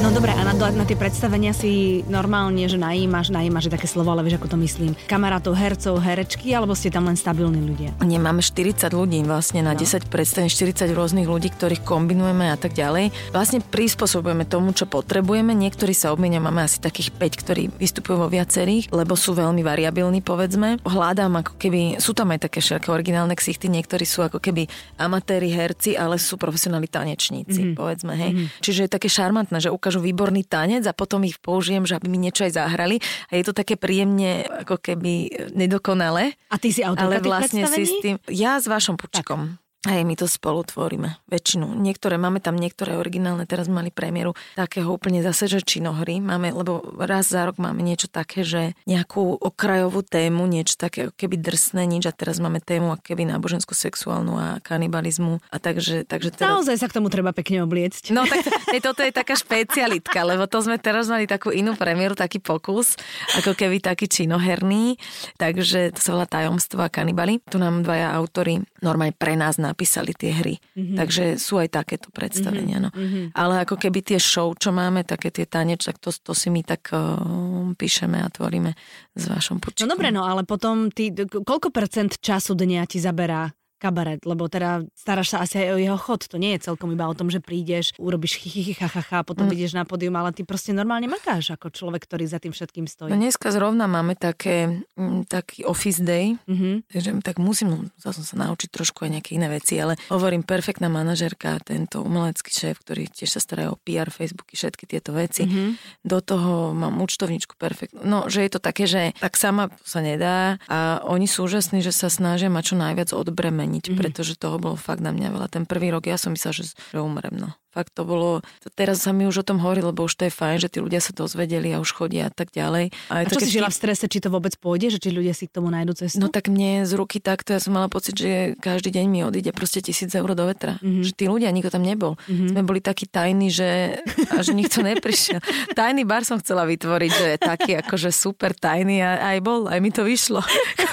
No 0.02 0.11
dobre, 0.11 0.35
a 0.35 0.42
na, 0.42 0.50
na 0.50 0.82
tie 0.82 0.99
predstavenia 0.99 1.54
si 1.54 2.02
normálne, 2.11 2.66
že 2.66 2.75
najímaš, 2.75 3.30
najímaš, 3.30 3.71
že 3.71 3.78
také 3.78 3.87
slovo, 3.87 4.11
ale 4.11 4.26
vieš, 4.26 4.42
ako 4.42 4.50
to 4.50 4.59
myslím. 4.59 4.99
Kamarátov, 5.06 5.54
hercov, 5.54 6.02
herečky, 6.02 6.50
alebo 6.59 6.75
ste 6.75 6.90
tam 6.90 7.06
len 7.06 7.14
stabilní 7.14 7.62
ľudia? 7.62 7.94
Nie, 8.02 8.18
máme 8.18 8.42
40 8.42 8.90
ľudí 8.90 9.23
vlastne 9.23 9.62
na 9.62 9.73
no. 9.73 9.78
10 9.78 10.11
predstavení, 10.11 10.50
40 10.50 10.90
rôznych 10.90 11.30
ľudí, 11.30 11.54
ktorých 11.54 11.87
kombinujeme 11.87 12.50
a 12.50 12.59
tak 12.59 12.75
ďalej. 12.75 13.14
Vlastne 13.30 13.62
prispôsobujeme 13.62 14.42
tomu, 14.42 14.75
čo 14.75 14.90
potrebujeme. 14.90 15.54
Niektorí 15.54 15.94
sa 15.94 16.11
obmienia, 16.11 16.42
máme 16.42 16.66
asi 16.66 16.82
takých 16.82 17.14
5, 17.14 17.38
ktorí 17.38 17.62
vystupujú 17.71 18.26
vo 18.26 18.26
viacerých, 18.26 18.90
lebo 18.90 19.14
sú 19.14 19.38
veľmi 19.38 19.62
variabilní, 19.62 20.18
povedzme. 20.18 20.82
Hľadám 20.82 21.47
ako 21.47 21.54
keby, 21.62 22.02
sú 22.02 22.11
tam 22.11 22.35
aj 22.35 22.50
také 22.50 22.59
všetké 22.59 22.90
originálne 22.90 23.38
ksichty, 23.38 23.71
niektorí 23.71 24.02
sú 24.02 24.26
ako 24.26 24.42
keby 24.42 24.66
amatéri, 24.99 25.54
herci, 25.54 25.94
ale 25.94 26.18
sú 26.18 26.35
profesionálni 26.42 26.90
tanečníci, 26.90 27.71
mm-hmm. 27.71 27.78
povedzme, 27.78 28.18
hej. 28.18 28.35
Mm-hmm. 28.35 28.59
Čiže 28.66 28.80
je 28.82 28.94
také 28.99 29.06
šarmantné, 29.06 29.62
že 29.62 29.71
ukážu 29.71 29.91
ukážu 29.92 30.08
výborný 30.08 30.49
tanec 30.49 30.88
a 30.88 30.96
potom 30.96 31.20
ich 31.28 31.37
použijem, 31.37 31.84
že 31.84 32.00
aby 32.00 32.08
mi 32.08 32.16
niečo 32.16 32.49
aj 32.49 32.56
zahrali. 32.56 32.96
A 33.28 33.37
je 33.37 33.44
to 33.44 33.52
také 33.52 33.76
príjemne 33.76 34.49
ako 34.64 34.80
keby 34.80 35.28
nedokonalé. 35.52 36.32
A 36.49 36.56
ty 36.56 36.72
si 36.72 36.80
autorka 36.80 37.20
Ale 37.20 37.28
vlastne 37.28 37.68
si 37.68 37.84
s 37.84 37.92
tým... 38.00 38.16
Ja 38.32 38.56
s 38.56 38.64
vašom 38.64 38.96
pučikom. 38.96 39.61
Hej, 39.82 40.06
my 40.06 40.14
to 40.14 40.30
spolu 40.30 40.62
tvoríme, 40.62 41.18
väčšinu. 41.26 41.74
Niektoré, 41.74 42.14
máme 42.14 42.38
tam 42.38 42.54
niektoré 42.54 42.94
originálne, 42.94 43.50
teraz 43.50 43.66
mali 43.66 43.90
premiéru 43.90 44.30
takého 44.54 44.86
úplne 44.86 45.26
zase, 45.26 45.50
že 45.50 45.58
činohry. 45.58 46.22
Máme, 46.22 46.54
lebo 46.54 46.86
raz 47.02 47.34
za 47.34 47.42
rok 47.50 47.58
máme 47.58 47.82
niečo 47.82 48.06
také, 48.06 48.46
že 48.46 48.78
nejakú 48.86 49.42
okrajovú 49.42 50.06
tému, 50.06 50.46
niečo 50.46 50.78
také, 50.78 51.10
keby 51.10 51.34
drsné 51.34 51.82
nič 51.90 52.06
a 52.06 52.14
teraz 52.14 52.38
máme 52.38 52.62
tému 52.62 52.94
keby 53.02 53.26
náboženskú, 53.26 53.74
sexuálnu 53.74 54.38
a 54.38 54.46
kanibalizmu. 54.62 55.42
A 55.50 55.58
takže, 55.58 56.06
takže 56.06 56.30
teraz... 56.30 56.62
Naozaj 56.62 56.78
sa 56.78 56.86
k 56.86 57.02
tomu 57.02 57.10
treba 57.10 57.34
pekne 57.34 57.66
obliecť. 57.66 58.14
No 58.14 58.22
tak 58.22 58.46
hej, 58.70 58.78
toto 58.86 59.02
je 59.02 59.10
taká 59.10 59.34
špecialitka, 59.34 60.22
lebo 60.22 60.46
to 60.46 60.62
sme 60.62 60.78
teraz 60.78 61.10
mali 61.10 61.26
takú 61.26 61.50
inú 61.50 61.74
premiéru, 61.74 62.14
taký 62.14 62.38
pokus, 62.38 62.94
ako 63.34 63.58
keby 63.58 63.82
taký 63.82 64.06
činoherný. 64.06 64.94
Takže 65.42 65.90
to 65.90 65.98
sa 65.98 66.14
volá 66.14 66.30
Tajomstvo 66.30 66.78
a 66.78 66.86
kanibali. 66.86 67.42
Tu 67.50 67.58
nám 67.58 67.82
dvaja 67.82 68.14
autory 68.14 68.62
normálne 68.78 69.10
pre 69.18 69.34
nás 69.34 69.58
na 69.58 69.72
napísali 69.73 70.12
tie 70.12 70.37
hry. 70.37 70.61
Mm-hmm. 70.76 70.97
Takže 71.00 71.25
sú 71.41 71.57
aj 71.57 71.73
takéto 71.73 72.12
predstavenia. 72.12 72.79
No. 72.79 72.91
Mm-hmm. 72.93 73.33
Ale 73.33 73.64
ako 73.64 73.81
keby 73.81 74.05
tie 74.05 74.21
show, 74.21 74.52
čo 74.52 74.69
máme, 74.69 75.09
také 75.09 75.33
tie 75.33 75.49
taneč, 75.49 75.88
tak 75.88 75.97
to, 75.97 76.12
to 76.12 76.37
si 76.37 76.52
my 76.52 76.61
tak 76.61 76.93
uh, 76.93 77.73
píšeme 77.73 78.21
a 78.21 78.29
tvoríme 78.29 78.76
s 79.17 79.25
vašom 79.25 79.64
počítačom. 79.64 79.88
No 79.88 79.97
dobre, 79.97 80.12
no 80.12 80.29
ale 80.29 80.45
potom 80.45 80.93
ty, 80.93 81.09
koľko 81.17 81.73
percent 81.73 82.21
času 82.21 82.52
dňa 82.52 82.85
ti 82.85 83.00
zaberá 83.00 83.49
kabaret, 83.82 84.22
lebo 84.22 84.46
teda 84.46 84.86
staráš 84.94 85.34
sa 85.34 85.42
asi 85.42 85.58
aj 85.66 85.74
o 85.74 85.78
jeho 85.82 85.98
chod. 85.98 86.30
To 86.30 86.38
nie 86.38 86.54
je 86.54 86.70
celkom 86.70 86.94
iba 86.94 87.10
o 87.10 87.14
tom, 87.18 87.26
že 87.26 87.42
prídeš, 87.42 87.90
urobíš 87.98 88.38
chichy, 88.38 88.78
chachacha, 88.78 89.26
potom 89.26 89.50
mm. 89.50 89.54
ideš 89.58 89.74
na 89.74 89.82
pódium, 89.82 90.14
ale 90.14 90.30
ty 90.30 90.46
proste 90.46 90.70
normálne 90.70 91.10
makáš 91.10 91.58
ako 91.58 91.74
človek, 91.74 92.06
ktorý 92.06 92.30
za 92.30 92.38
tým 92.38 92.54
všetkým 92.54 92.86
stojí. 92.86 93.10
No 93.10 93.18
dneska 93.18 93.50
zrovna 93.50 93.90
máme 93.90 94.14
také, 94.14 94.86
mm, 94.94 95.26
taký 95.26 95.66
office 95.66 95.98
day, 95.98 96.38
mm-hmm. 96.46 96.86
takže 96.94 97.10
tak 97.26 97.42
musím 97.42 97.90
som 97.98 98.12
sa 98.12 98.36
naučiť 98.46 98.68
trošku 98.68 99.08
aj 99.08 99.10
nejaké 99.18 99.30
iné 99.40 99.48
veci, 99.48 99.80
ale 99.80 99.96
hovorím, 100.12 100.44
perfektná 100.44 100.92
manažerka, 100.92 101.56
tento 101.64 102.04
umelecký 102.04 102.52
šéf, 102.52 102.84
ktorý 102.84 103.08
tiež 103.08 103.34
sa 103.34 103.40
stará 103.40 103.72
o 103.72 103.80
PR, 103.80 104.12
Facebooky, 104.12 104.54
všetky 104.54 104.84
tieto 104.84 105.16
veci. 105.16 105.48
Mm-hmm. 105.48 106.04
Do 106.04 106.20
toho 106.20 106.76
mám 106.76 107.00
účtovničku 107.00 107.56
perfektnú. 107.56 108.04
No, 108.04 108.28
že 108.28 108.44
je 108.44 108.50
to 108.52 108.60
také, 108.60 108.84
že 108.84 109.16
tak 109.16 109.40
sama 109.40 109.72
sa 109.82 110.04
nedá 110.04 110.60
a 110.68 111.00
oni 111.08 111.24
sú 111.24 111.48
úžasní, 111.48 111.80
že 111.80 111.90
sa 111.90 112.12
snažia 112.12 112.52
mať 112.52 112.74
čo 112.74 112.76
najviac 112.76 113.10
odbremeniť 113.16 113.72
zmeniť, 113.73 113.85
mm-hmm. 113.88 114.00
pretože 114.05 114.37
toho 114.37 114.61
bolo 114.61 114.76
fakt 114.76 115.00
na 115.00 115.17
mňa 115.17 115.33
veľa. 115.33 115.49
Ten 115.49 115.64
prvý 115.64 115.88
rok 115.88 116.05
ja 116.05 116.21
som 116.21 116.37
myslela, 116.37 116.52
že, 116.52 116.76
že 116.76 117.00
umrem. 117.00 117.33
No. 117.33 117.57
Fakt 117.73 117.97
to 117.97 118.05
bolo, 118.05 118.45
teraz 118.76 119.09
sa 119.09 119.17
mi 119.17 119.25
už 119.25 119.41
o 119.41 119.45
tom 119.49 119.57
hovorí, 119.57 119.81
lebo 119.81 120.05
už 120.05 120.21
to 120.21 120.29
je 120.29 120.33
fajn, 120.33 120.61
že 120.61 120.69
tí 120.69 120.79
ľudia 120.85 121.00
sa 121.00 121.17
dozvedeli 121.17 121.73
a 121.73 121.81
už 121.81 121.97
chodia 121.97 122.29
a 122.29 122.33
tak 122.33 122.52
ďalej. 122.52 122.93
A, 123.09 123.25
a 123.25 123.29
čo 123.29 123.41
si 123.41 123.49
žila 123.49 123.73
v 123.73 123.76
strese, 123.81 124.05
či 124.12 124.21
to 124.21 124.29
vôbec 124.29 124.52
pôjde, 124.61 124.93
že 124.93 124.99
či 125.00 125.09
ľudia 125.09 125.33
si 125.33 125.49
k 125.49 125.57
tomu 125.57 125.73
nájdu 125.73 125.97
cestu? 125.97 126.21
No 126.21 126.29
tak 126.29 126.52
mne 126.52 126.85
z 126.85 126.93
ruky 126.93 127.25
takto, 127.25 127.57
ja 127.57 127.61
som 127.64 127.73
mala 127.73 127.88
pocit, 127.88 128.12
že 128.12 128.52
každý 128.61 128.93
deň 128.93 129.05
mi 129.09 129.25
odíde 129.25 129.57
proste 129.57 129.81
tisíc 129.81 130.12
eur 130.12 130.37
do 130.37 130.45
vetra. 130.45 130.76
Mm-hmm. 130.85 131.00
Že 131.00 131.12
tí 131.17 131.25
ľudia, 131.33 131.49
nikto 131.49 131.73
tam 131.73 131.81
nebol. 131.81 132.21
Mm-hmm. 132.29 132.49
Sme 132.52 132.62
boli 132.69 132.85
takí 132.85 133.09
tajní, 133.09 133.49
že 133.49 133.97
až 134.38 134.52
nikto 134.52 134.85
neprišiel. 134.85 135.41
Tajný 135.73 136.05
bar 136.05 136.29
som 136.29 136.37
chcela 136.45 136.69
vytvoriť, 136.69 137.11
že 137.11 137.26
je 137.33 137.38
taký 137.41 137.73
akože 137.81 138.12
super 138.12 138.52
tajný 138.52 139.00
a 139.00 139.33
aj 139.33 139.38
bol, 139.41 139.64
aj 139.73 139.81
mi 139.81 139.88
to 139.88 140.04
vyšlo. 140.04 140.45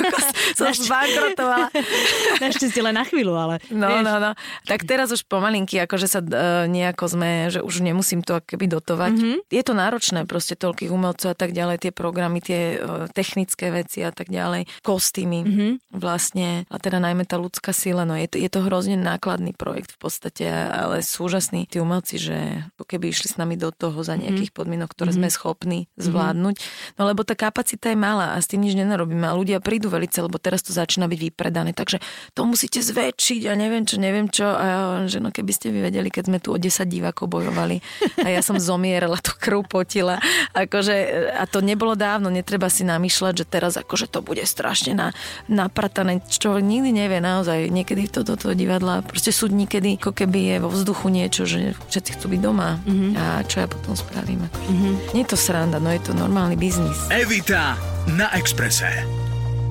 som 0.59 0.71
zbankrotovala. 0.71 1.67
Našťastie 2.43 2.81
len 2.81 2.95
na 2.95 3.03
chvíľu, 3.03 3.35
ale... 3.35 3.55
No, 3.67 3.91
vieš. 3.91 4.03
no, 4.07 4.13
no. 4.21 4.31
Tak 4.63 4.87
teraz 4.87 5.11
už 5.11 5.25
pomalinky, 5.27 5.81
akože 5.83 6.07
sa 6.07 6.19
uh, 6.23 6.68
nejako 6.69 7.05
sme, 7.09 7.49
že 7.49 7.59
už 7.65 7.81
nemusím 7.81 8.21
to 8.21 8.39
keby 8.39 8.69
dotovať. 8.69 9.13
Mm-hmm. 9.17 9.37
Je 9.49 9.63
to 9.65 9.73
náročné 9.73 10.23
proste 10.29 10.53
toľkých 10.55 10.93
umelcov 10.93 11.33
a 11.33 11.37
tak 11.37 11.51
ďalej, 11.51 11.89
tie 11.89 11.93
programy, 11.93 12.39
tie 12.39 12.77
uh, 12.77 13.09
technické 13.09 13.73
veci 13.73 14.05
a 14.05 14.13
tak 14.13 14.29
ďalej, 14.29 14.69
kostýmy 14.85 15.39
mm-hmm. 15.43 15.71
vlastne, 15.97 16.69
a 16.69 16.77
teda 16.77 17.01
najmä 17.01 17.25
tá 17.25 17.41
ľudská 17.41 17.73
sila, 17.73 18.05
no 18.05 18.13
je 18.13 18.29
to, 18.29 18.37
je 18.37 18.49
to 18.49 18.61
hrozne 18.65 18.95
nákladný 19.01 19.57
projekt 19.57 19.97
v 19.97 19.99
podstate, 19.99 20.45
ale 20.49 21.01
sú 21.01 21.25
úžasní 21.25 21.65
tí 21.65 21.81
umelci, 21.81 22.21
že 22.21 22.37
keby 22.77 23.13
išli 23.13 23.29
s 23.29 23.35
nami 23.37 23.57
do 23.57 23.69
toho 23.69 24.01
za 24.01 24.17
mhm. 24.17 24.21
nejakých 24.25 24.51
mm-hmm. 24.53 24.59
podmienok, 24.61 24.89
ktoré 24.93 25.11
mm-hmm. 25.13 25.29
sme 25.29 25.35
schopní 25.35 25.79
mhm. 25.85 26.01
zvládnuť. 26.05 26.55
No 26.97 27.09
lebo 27.09 27.25
tá 27.25 27.33
kapacita 27.33 27.89
je 27.89 27.97
malá 27.97 28.35
a 28.35 28.41
s 28.41 28.49
tým 28.49 28.61
nič 28.61 28.77
nenarobíme 28.77 29.25
a 29.25 29.33
ľudia 29.33 29.63
prídu 29.63 29.89
velice, 29.89 30.21
lebo 30.21 30.37
teraz 30.37 30.61
to 30.61 30.71
začína 30.75 31.09
byť 31.09 31.19
vypredané, 31.31 31.71
takže 31.73 32.01
to 32.37 32.45
musíte 32.45 32.81
zväčšiť 32.83 33.49
a 33.49 33.53
neviem 33.57 33.83
čo, 33.85 33.95
neviem 33.97 34.27
čo 34.29 34.45
a 34.45 34.67
že 35.07 35.23
no 35.23 35.33
keby 35.33 35.51
ste 35.55 35.71
vy 35.71 35.79
vedeli, 35.87 36.09
keď 36.11 36.23
sme 36.29 36.39
tu 36.43 36.53
o 36.53 36.58
10 36.59 36.85
divákov 36.85 37.31
bojovali 37.31 37.79
a 38.21 38.27
ja 38.27 38.43
som 38.43 38.59
zomierala, 38.59 39.17
to 39.23 39.31
krv 39.33 39.65
potila. 39.65 40.19
Akože, 40.51 40.93
a 41.33 41.47
to 41.47 41.63
nebolo 41.63 41.95
dávno, 41.95 42.27
netreba 42.27 42.67
si 42.67 42.83
namýšľať, 42.83 43.33
že 43.41 43.45
teraz 43.47 43.73
akože 43.79 44.11
to 44.11 44.19
bude 44.19 44.43
strašne 44.43 44.93
na, 44.93 45.15
napratané, 45.47 46.19
čo 46.27 46.59
nikdy 46.59 46.91
nevie 46.91 47.23
naozaj. 47.23 47.71
Niekedy 47.71 48.11
to 48.11 48.27
do 48.27 48.35
toho 48.35 48.53
divadla, 48.53 49.01
proste 49.01 49.31
sú 49.31 49.47
dní, 49.47 49.65
kedy 49.65 49.97
ako 50.03 50.11
keby 50.11 50.39
je 50.39 50.55
vo 50.59 50.69
vzduchu 50.69 51.07
niečo, 51.07 51.47
že 51.47 51.73
všetci 51.87 52.19
chcú 52.19 52.25
byť 52.35 52.41
doma 52.43 52.77
mm-hmm. 52.83 53.11
a 53.15 53.25
čo 53.47 53.63
ja 53.63 53.67
potom 53.71 53.95
spravím. 53.95 54.45
Akože. 54.51 54.69
Mm-hmm. 54.69 54.93
Nie 55.15 55.23
je 55.23 55.29
to 55.31 55.37
sranda, 55.39 55.77
no 55.79 55.89
je 55.93 56.01
to 56.03 56.11
normálny 56.11 56.59
biznis. 56.59 56.97
Evita 57.13 57.79
na 58.11 58.27
Exprese 58.35 59.28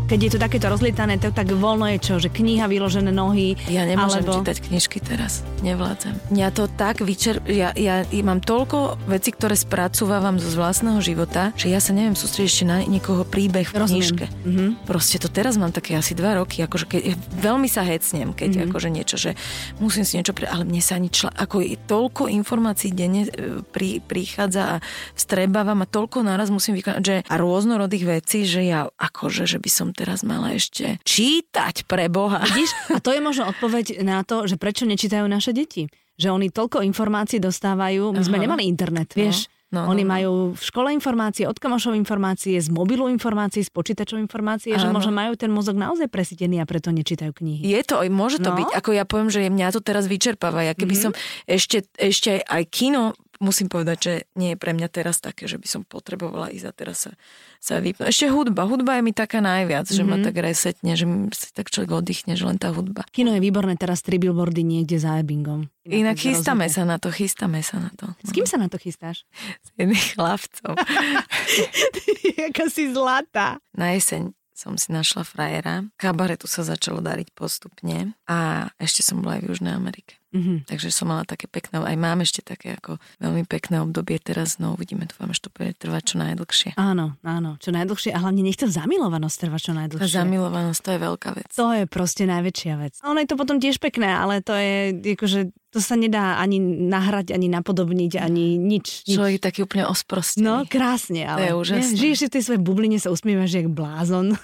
keď 0.09 0.18
je 0.25 0.31
to 0.33 0.38
takéto 0.40 0.66
rozlietané, 0.73 1.21
to 1.21 1.29
tak 1.29 1.53
voľno 1.53 1.85
je 1.92 1.99
čo, 2.01 2.14
že 2.16 2.33
kniha, 2.33 2.64
vyložené 2.64 3.12
nohy. 3.12 3.61
Ja 3.68 3.85
nemôžem 3.85 4.25
alebo... 4.25 4.40
čítať 4.40 4.57
knižky 4.64 5.05
teraz, 5.05 5.44
nevládzem. 5.61 6.16
Ja 6.33 6.49
to 6.49 6.64
tak 6.64 7.05
vyčer... 7.05 7.44
Ja, 7.44 7.77
ja, 7.77 8.09
ja 8.09 8.23
mám 8.25 8.40
toľko 8.40 8.97
vecí, 9.05 9.37
ktoré 9.37 9.53
spracúvam 9.53 10.40
zo 10.40 10.49
vlastného 10.57 11.05
života, 11.05 11.53
že 11.61 11.68
ja 11.68 11.77
sa 11.77 11.92
neviem 11.92 12.16
sústrediť 12.16 12.49
ešte 12.49 12.64
na 12.64 12.81
niekoho 12.88 13.29
príbeh 13.29 13.68
v 13.68 13.85
knižke. 13.85 14.25
Mm-hmm. 14.33 14.88
Proste 14.88 15.21
to 15.21 15.29
teraz 15.29 15.61
mám 15.61 15.77
také 15.77 15.92
asi 15.92 16.16
dva 16.16 16.40
roky, 16.40 16.64
akože 16.64 16.88
keď, 16.88 17.01
veľmi 17.44 17.68
sa 17.68 17.85
hecnem, 17.85 18.33
keď 18.33 18.49
mm-hmm. 18.49 18.68
akože 18.73 18.88
niečo, 18.88 19.16
že 19.21 19.37
musím 19.77 20.09
si 20.09 20.16
niečo 20.16 20.33
pre... 20.33 20.49
Ale 20.49 20.64
mne 20.64 20.81
sa 20.81 20.97
ani 20.97 21.12
čla... 21.12 21.37
ako 21.37 21.61
je 21.61 21.77
toľko 21.85 22.33
informácií 22.33 22.97
denne 22.97 23.29
e, 23.29 23.61
pri, 23.61 24.01
prichádza 24.01 24.81
a 24.81 24.81
vstrebávam 25.12 25.85
a 25.85 25.87
toľko 25.87 26.25
naraz 26.25 26.49
musím 26.49 26.81
vykonať, 26.81 27.03
že 27.05 27.16
a 27.29 27.35
rôznorodých 27.37 28.05
vecí, 28.09 28.49
že 28.49 28.64
ja 28.64 28.88
akože, 28.88 29.44
že 29.44 29.61
by 29.61 29.68
som 29.68 29.92
teraz 29.98 30.22
mala 30.22 30.54
ešte 30.54 31.02
čítať 31.02 31.90
pre 31.90 32.06
Boha. 32.06 32.38
Vidíš? 32.46 32.70
A 32.94 33.02
to 33.02 33.11
je 33.11 33.18
možno 33.18 33.50
odpoveď 33.50 34.06
na 34.06 34.22
to, 34.22 34.46
že 34.46 34.54
prečo 34.54 34.87
nečítajú 34.87 35.26
naše 35.26 35.50
deti. 35.50 35.90
Že 36.14 36.34
oni 36.34 36.48
toľko 36.54 36.87
informácií 36.87 37.42
dostávajú. 37.42 38.14
My 38.14 38.22
Aha. 38.22 38.28
sme 38.30 38.38
nemali 38.38 38.62
internet, 38.70 39.11
vieš. 39.18 39.50
No, 39.68 39.84
no, 39.84 39.92
no. 39.92 40.00
majú 40.00 40.32
v 40.56 40.62
škole 40.64 40.88
informácie, 40.96 41.44
od 41.44 41.61
kamošov 41.61 41.92
informácie, 41.92 42.56
z 42.56 42.72
mobilu 42.72 43.04
informácie, 43.12 43.61
z 43.61 43.68
počítačov 43.68 44.16
informácie, 44.16 44.72
Áno. 44.72 44.80
že 44.80 44.88
možno 44.88 45.12
majú 45.12 45.37
ten 45.37 45.52
mozog 45.52 45.76
naozaj 45.76 46.08
presítený 46.08 46.64
a 46.64 46.64
preto 46.64 46.88
nečítajú 46.88 47.37
knihy. 47.37 47.68
Je 47.68 47.80
to, 47.84 48.00
môže 48.08 48.40
to 48.40 48.48
no. 48.48 48.56
byť. 48.56 48.80
Ako 48.80 48.96
ja 48.96 49.04
poviem, 49.04 49.28
že 49.28 49.44
mňa 49.44 49.76
to 49.76 49.84
teraz 49.84 50.08
vyčerpáva. 50.08 50.64
Ja 50.64 50.72
keby 50.72 50.96
mm-hmm. 50.96 51.12
som 51.12 51.44
ešte, 51.44 51.84
ešte 52.00 52.40
aj 52.48 52.62
kino 52.72 53.12
musím 53.38 53.70
povedať, 53.70 53.98
že 53.98 54.12
nie 54.35 54.55
je 54.55 54.59
pre 54.59 54.74
mňa 54.74 54.88
teraz 54.90 55.22
také, 55.22 55.46
že 55.46 55.59
by 55.59 55.66
som 55.66 55.83
potrebovala 55.87 56.51
ísť 56.51 56.66
a 56.66 56.72
teraz 56.74 56.96
sa, 57.07 57.12
sa 57.59 57.79
vypnúť. 57.79 58.11
Ešte 58.11 58.27
hudba. 58.31 58.66
Hudba 58.66 58.98
je 58.98 59.03
mi 59.07 59.14
taká 59.14 59.38
najviac, 59.38 59.87
mm-hmm. 59.87 59.98
že 59.98 60.03
ma 60.07 60.16
Mhm. 60.18 60.24
tak 60.27 60.35
resetne, 60.42 60.92
že 60.98 61.07
si 61.35 61.48
tak 61.55 61.70
človek 61.70 61.90
oddychne, 62.03 62.35
že 62.35 62.44
len 62.46 62.59
tá 62.59 62.74
hudba. 62.74 63.07
Kino 63.14 63.31
je 63.35 63.40
výborné 63.40 63.79
teraz 63.79 64.03
tri 64.03 64.18
billboardy 64.18 64.62
niekde 64.62 64.98
za 64.98 65.18
Ebbingom. 65.18 65.70
Inak 65.88 66.20
chystáme 66.20 66.68
sa 66.68 66.85
na 66.85 67.01
to, 67.01 67.09
chystáme 67.09 67.64
sa 67.64 67.81
na 67.81 67.88
to. 67.96 68.12
S 68.20 68.31
kým 68.35 68.44
sa 68.44 68.61
na 68.61 68.68
to 68.68 68.77
chystáš? 68.77 69.24
S 69.64 69.68
jedným 69.81 69.96
chlapcom. 69.96 70.77
Jaká 72.42 72.68
si 72.68 72.92
zlatá. 72.92 73.59
Na 73.72 73.96
jeseň 73.96 74.37
som 74.53 74.74
si 74.74 74.90
našla 74.90 75.22
frajera. 75.22 75.87
Kabaretu 75.94 76.51
sa 76.51 76.66
začalo 76.66 76.98
dariť 76.98 77.31
postupne 77.31 78.18
a 78.27 78.66
ešte 78.83 79.07
som 79.07 79.22
bola 79.22 79.38
aj 79.38 79.46
v 79.46 79.48
Južnej 79.55 79.70
Amerike. 79.70 80.18
Mhm. 80.29 80.69
Takže 80.69 80.93
som 80.93 81.09
mala 81.09 81.25
také 81.25 81.49
pekné, 81.49 81.81
aj 81.81 81.97
mám 81.97 82.21
ešte 82.21 82.45
také 82.45 82.77
ako 82.77 83.01
veľmi 83.17 83.49
pekné 83.49 83.81
obdobie 83.81 84.21
teraz, 84.21 84.61
no 84.61 84.77
uvidíme, 84.77 85.09
dúfam, 85.09 85.33
že 85.33 85.49
to 85.49 85.51
bude 85.51 85.73
trvať 85.81 86.03
čo 86.05 86.17
najdlhšie. 86.21 86.71
Áno, 86.77 87.17
áno, 87.25 87.57
čo 87.57 87.73
najdlhšie 87.73 88.12
a 88.12 88.21
hlavne 88.21 88.45
nech 88.45 88.61
to 88.61 88.69
zamilovanosť 88.69 89.37
trvá 89.41 89.57
čo 89.57 89.73
Tá 89.73 89.81
najdlhšie. 89.85 90.12
zamilovanosť, 90.21 90.81
to 90.85 90.91
je 90.93 90.99
veľká 91.01 91.31
vec. 91.33 91.49
To 91.57 91.67
je 91.73 91.85
proste 91.88 92.29
najväčšia 92.29 92.75
vec. 92.77 92.93
Ono 93.09 93.17
je 93.17 93.29
to 93.29 93.37
potom 93.41 93.57
tiež 93.57 93.81
pekné, 93.81 94.12
ale 94.12 94.45
to 94.45 94.53
je, 94.53 94.93
akože, 95.17 95.49
to 95.73 95.81
sa 95.81 95.97
nedá 95.97 96.37
ani 96.37 96.61
nahrať, 96.61 97.33
ani 97.33 97.49
napodobniť, 97.49 98.21
ani 98.21 98.61
nič. 98.61 99.09
nič. 99.09 99.17
Človek 99.17 99.35
je 99.37 99.43
taký 99.49 99.61
úplne 99.64 99.88
osprostený. 99.88 100.45
No, 100.45 100.55
krásne, 100.69 101.25
ale 101.25 101.49
je 101.49 101.55
úžasné. 101.57 101.88
Nie, 101.88 102.01
žiješ 102.05 102.19
si 102.21 102.27
v 102.29 102.33
tej 102.37 102.43
svojej 102.45 102.62
bubline, 102.64 102.97
sa 103.01 103.09
usmievaš 103.09 103.53
jak 103.57 103.69
blázon. 103.73 104.37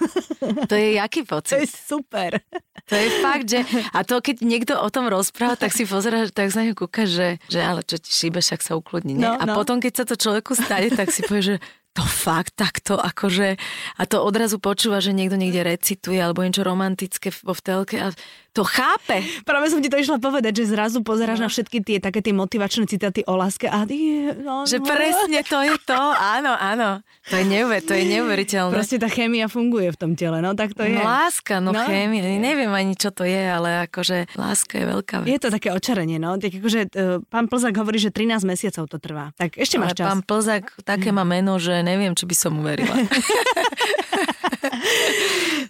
To 0.69 0.73
je 0.77 0.97
jaký 0.97 1.25
to 1.25 1.29
pocit? 1.37 1.65
je 1.65 1.69
super. 1.69 2.37
To 2.85 2.93
je 2.93 3.07
fakt, 3.25 3.49
že... 3.49 3.65
A 3.97 4.05
to, 4.05 4.21
keď 4.21 4.45
niekto 4.45 4.73
o 4.77 4.89
tom 4.93 5.09
rozpráva, 5.09 5.57
tak 5.57 5.73
si 5.75 5.83
pozera, 5.83 6.23
tak 6.31 6.55
na 6.55 6.71
ňu 6.71 6.73
kúka, 6.73 7.03
že, 7.03 7.43
že 7.51 7.59
ale 7.59 7.83
čo 7.83 7.99
ti 7.99 8.09
šíbe, 8.09 8.39
však 8.39 8.63
sa 8.63 8.79
ukludni. 8.79 9.19
Nie? 9.19 9.27
No, 9.27 9.35
a 9.35 9.43
no. 9.43 9.53
potom, 9.53 9.83
keď 9.83 9.93
sa 10.01 10.05
to 10.07 10.15
človeku 10.15 10.55
stane, 10.55 10.87
tak 10.95 11.11
si 11.11 11.21
povie, 11.27 11.55
že 11.55 11.57
to 11.95 12.03
fakt 12.03 12.59
takto, 12.59 12.99
akože... 12.99 13.55
A 13.95 14.03
to 14.03 14.19
odrazu 14.19 14.59
počúva, 14.59 14.99
že 14.99 15.15
niekto 15.15 15.39
niekde 15.39 15.63
recituje, 15.63 16.19
alebo 16.19 16.43
niečo 16.43 16.67
romantické 16.67 17.31
vo 17.43 17.55
vtelke 17.55 17.99
a 18.03 18.11
to 18.55 18.63
chápe. 18.63 19.19
Práve 19.43 19.67
som 19.67 19.77
ti 19.77 19.91
to 19.91 19.99
išla 19.99 20.15
povedať, 20.15 20.63
že 20.63 20.71
zrazu 20.71 21.03
pozeráš 21.03 21.37
No. 21.37 21.45
na 21.45 21.49
všetky 21.51 21.83
tie 21.83 21.99
také 21.99 22.23
tie 22.23 22.31
motivačné 22.31 22.87
citáty 22.87 23.19
o 23.23 23.35
láske 23.35 23.67
a 23.67 23.83
ty... 23.83 24.31
No, 24.31 24.63
Že 24.63 24.79
presne 24.79 25.43
to 25.43 25.59
je 25.59 25.75
to, 25.83 25.99
áno, 26.15 26.55
áno. 26.55 27.03
To 27.25 27.35
je, 27.35 27.43
neuver, 27.43 27.81
to 27.81 27.91
je 27.91 28.07
neuveriteľné. 28.07 28.71
Proste 28.71 28.95
tá 28.95 29.05
chémia 29.05 29.45
funguje 29.45 29.91
v 29.91 29.97
tom 29.97 30.11
tele, 30.13 30.39
no 30.39 30.53
tak 30.53 30.71
to 30.71 30.81
je. 30.81 30.95
No, 30.95 31.03
láska, 31.03 31.59
no, 31.59 31.75
No. 31.75 31.81
no 31.81 31.83
chémia, 31.83 32.23
neviem 32.37 32.69
ani, 32.69 32.95
čo 32.95 33.09
to 33.09 33.27
je, 33.27 33.43
ale 33.43 33.83
akože 33.85 34.31
láska 34.33 34.79
je 34.79 34.85
veľká 34.87 35.15
vec. 35.19 35.27
Je 35.27 35.39
to 35.41 35.49
také 35.49 35.69
očarenie, 35.69 36.15
no. 36.15 36.37
Tak 36.37 36.55
akože, 36.55 36.79
uh, 36.87 37.19
pán 37.25 37.45
Plzák 37.45 37.75
hovorí, 37.75 37.99
že 37.99 38.07
13 38.09 38.45
mesiacov 38.45 38.87
to 38.87 38.95
trvá. 38.95 39.35
Tak 39.35 39.57
ešte 39.57 39.75
ale 39.75 39.83
máš 39.83 39.99
čas. 39.99 40.07
pán 40.07 40.21
Plzák 40.21 40.63
také 40.81 41.09
má 41.09 41.27
meno, 41.27 41.57
že 41.57 41.81
neviem, 41.81 42.13
či 42.13 42.23
by 42.23 42.35
som 42.37 42.55
uverila. 42.55 42.95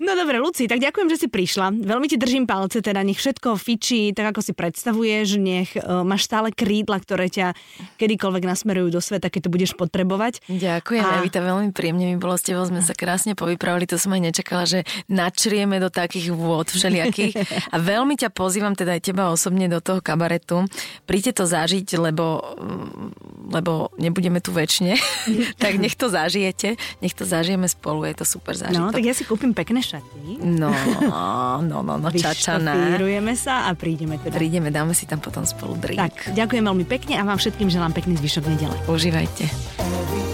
No 0.05 0.13
dobre, 0.13 0.37
Luci, 0.37 0.69
tak 0.69 0.77
ďakujem, 0.77 1.09
že 1.09 1.17
si 1.17 1.27
prišla. 1.27 1.81
Veľmi 1.81 2.05
ti 2.05 2.13
držím 2.15 2.45
palce, 2.45 2.77
teda 2.77 3.01
nech 3.01 3.17
všetko 3.17 3.57
fičí 3.57 4.13
tak, 4.13 4.29
ako 4.29 4.45
si 4.45 4.53
predstavuješ, 4.53 5.27
nech 5.35 5.73
uh, 5.73 6.05
máš 6.05 6.29
stále 6.29 6.53
krídla, 6.53 7.01
ktoré 7.01 7.25
ťa 7.25 7.57
kedykoľvek 7.97 8.43
nasmerujú 8.45 8.93
do 8.93 9.01
sveta, 9.01 9.33
keď 9.33 9.49
to 9.49 9.49
budeš 9.49 9.71
potrebovať. 9.73 10.45
Ďakujem, 10.45 11.01
A-. 11.01 11.17
Evita, 11.19 11.41
veľmi 11.41 11.73
príjemne 11.73 12.05
mi 12.05 12.21
bolo 12.21 12.37
s 12.37 12.45
tebou, 12.45 12.61
sme 12.63 12.79
sa 12.79 12.93
krásne 12.93 13.33
povypravili, 13.33 13.89
to 13.89 13.97
som 13.97 14.13
aj 14.13 14.21
nečakala, 14.23 14.69
že 14.69 14.85
načrieme 15.09 15.81
do 15.81 15.89
takých 15.89 16.29
vôd 16.29 16.69
všelijakých. 16.69 17.33
A 17.73 17.81
veľmi 17.81 18.13
ťa 18.13 18.29
pozývam, 18.29 18.77
teda 18.77 18.93
aj 18.93 19.09
teba 19.09 19.33
osobne 19.33 19.65
do 19.65 19.81
toho 19.81 20.05
kabaretu. 20.05 20.69
Príďte 21.03 21.41
to 21.41 21.49
zažiť, 21.49 21.97
lebo, 21.97 22.45
mm, 22.53 23.09
lebo 23.49 23.89
nebudeme 23.97 24.37
tu 24.37 24.53
väčšine, 24.53 24.93
tak 25.63 25.81
nech 25.81 25.97
to 25.97 26.13
zažijete, 26.13 26.77
nech 27.01 27.17
to 27.17 27.25
zažijeme 27.25 27.65
spolu, 27.65 28.05
je 28.05 28.21
to 28.21 28.25
super 28.27 28.53
No, 28.53 28.69
zážitok. 28.69 28.93
tak 28.93 29.03
ja 29.03 29.11
si 29.11 29.25
kúpim 29.25 29.49
pekné 29.51 29.81
šaty. 29.81 30.04
No, 30.25 30.73
no, 31.61 31.85
no, 31.85 31.95
no, 32.01 32.09
čačaná. 32.09 32.97
Sa 33.37 33.69
a 33.69 33.77
prídeme 33.77 34.17
teda. 34.17 34.33
Prídeme, 34.33 34.73
dáme 34.73 34.97
si 34.97 35.05
tam 35.05 35.21
potom 35.21 35.45
spolu 35.45 35.77
drink. 35.77 36.01
Tak, 36.01 36.33
ďakujem 36.33 36.63
veľmi 36.65 36.85
pekne 36.87 37.19
a 37.19 37.23
vám 37.27 37.37
všetkým 37.37 37.69
želám 37.69 37.93
pekný 37.93 38.17
zvyšok 38.17 38.43
nedele. 38.49 38.75
Užívajte. 38.89 40.24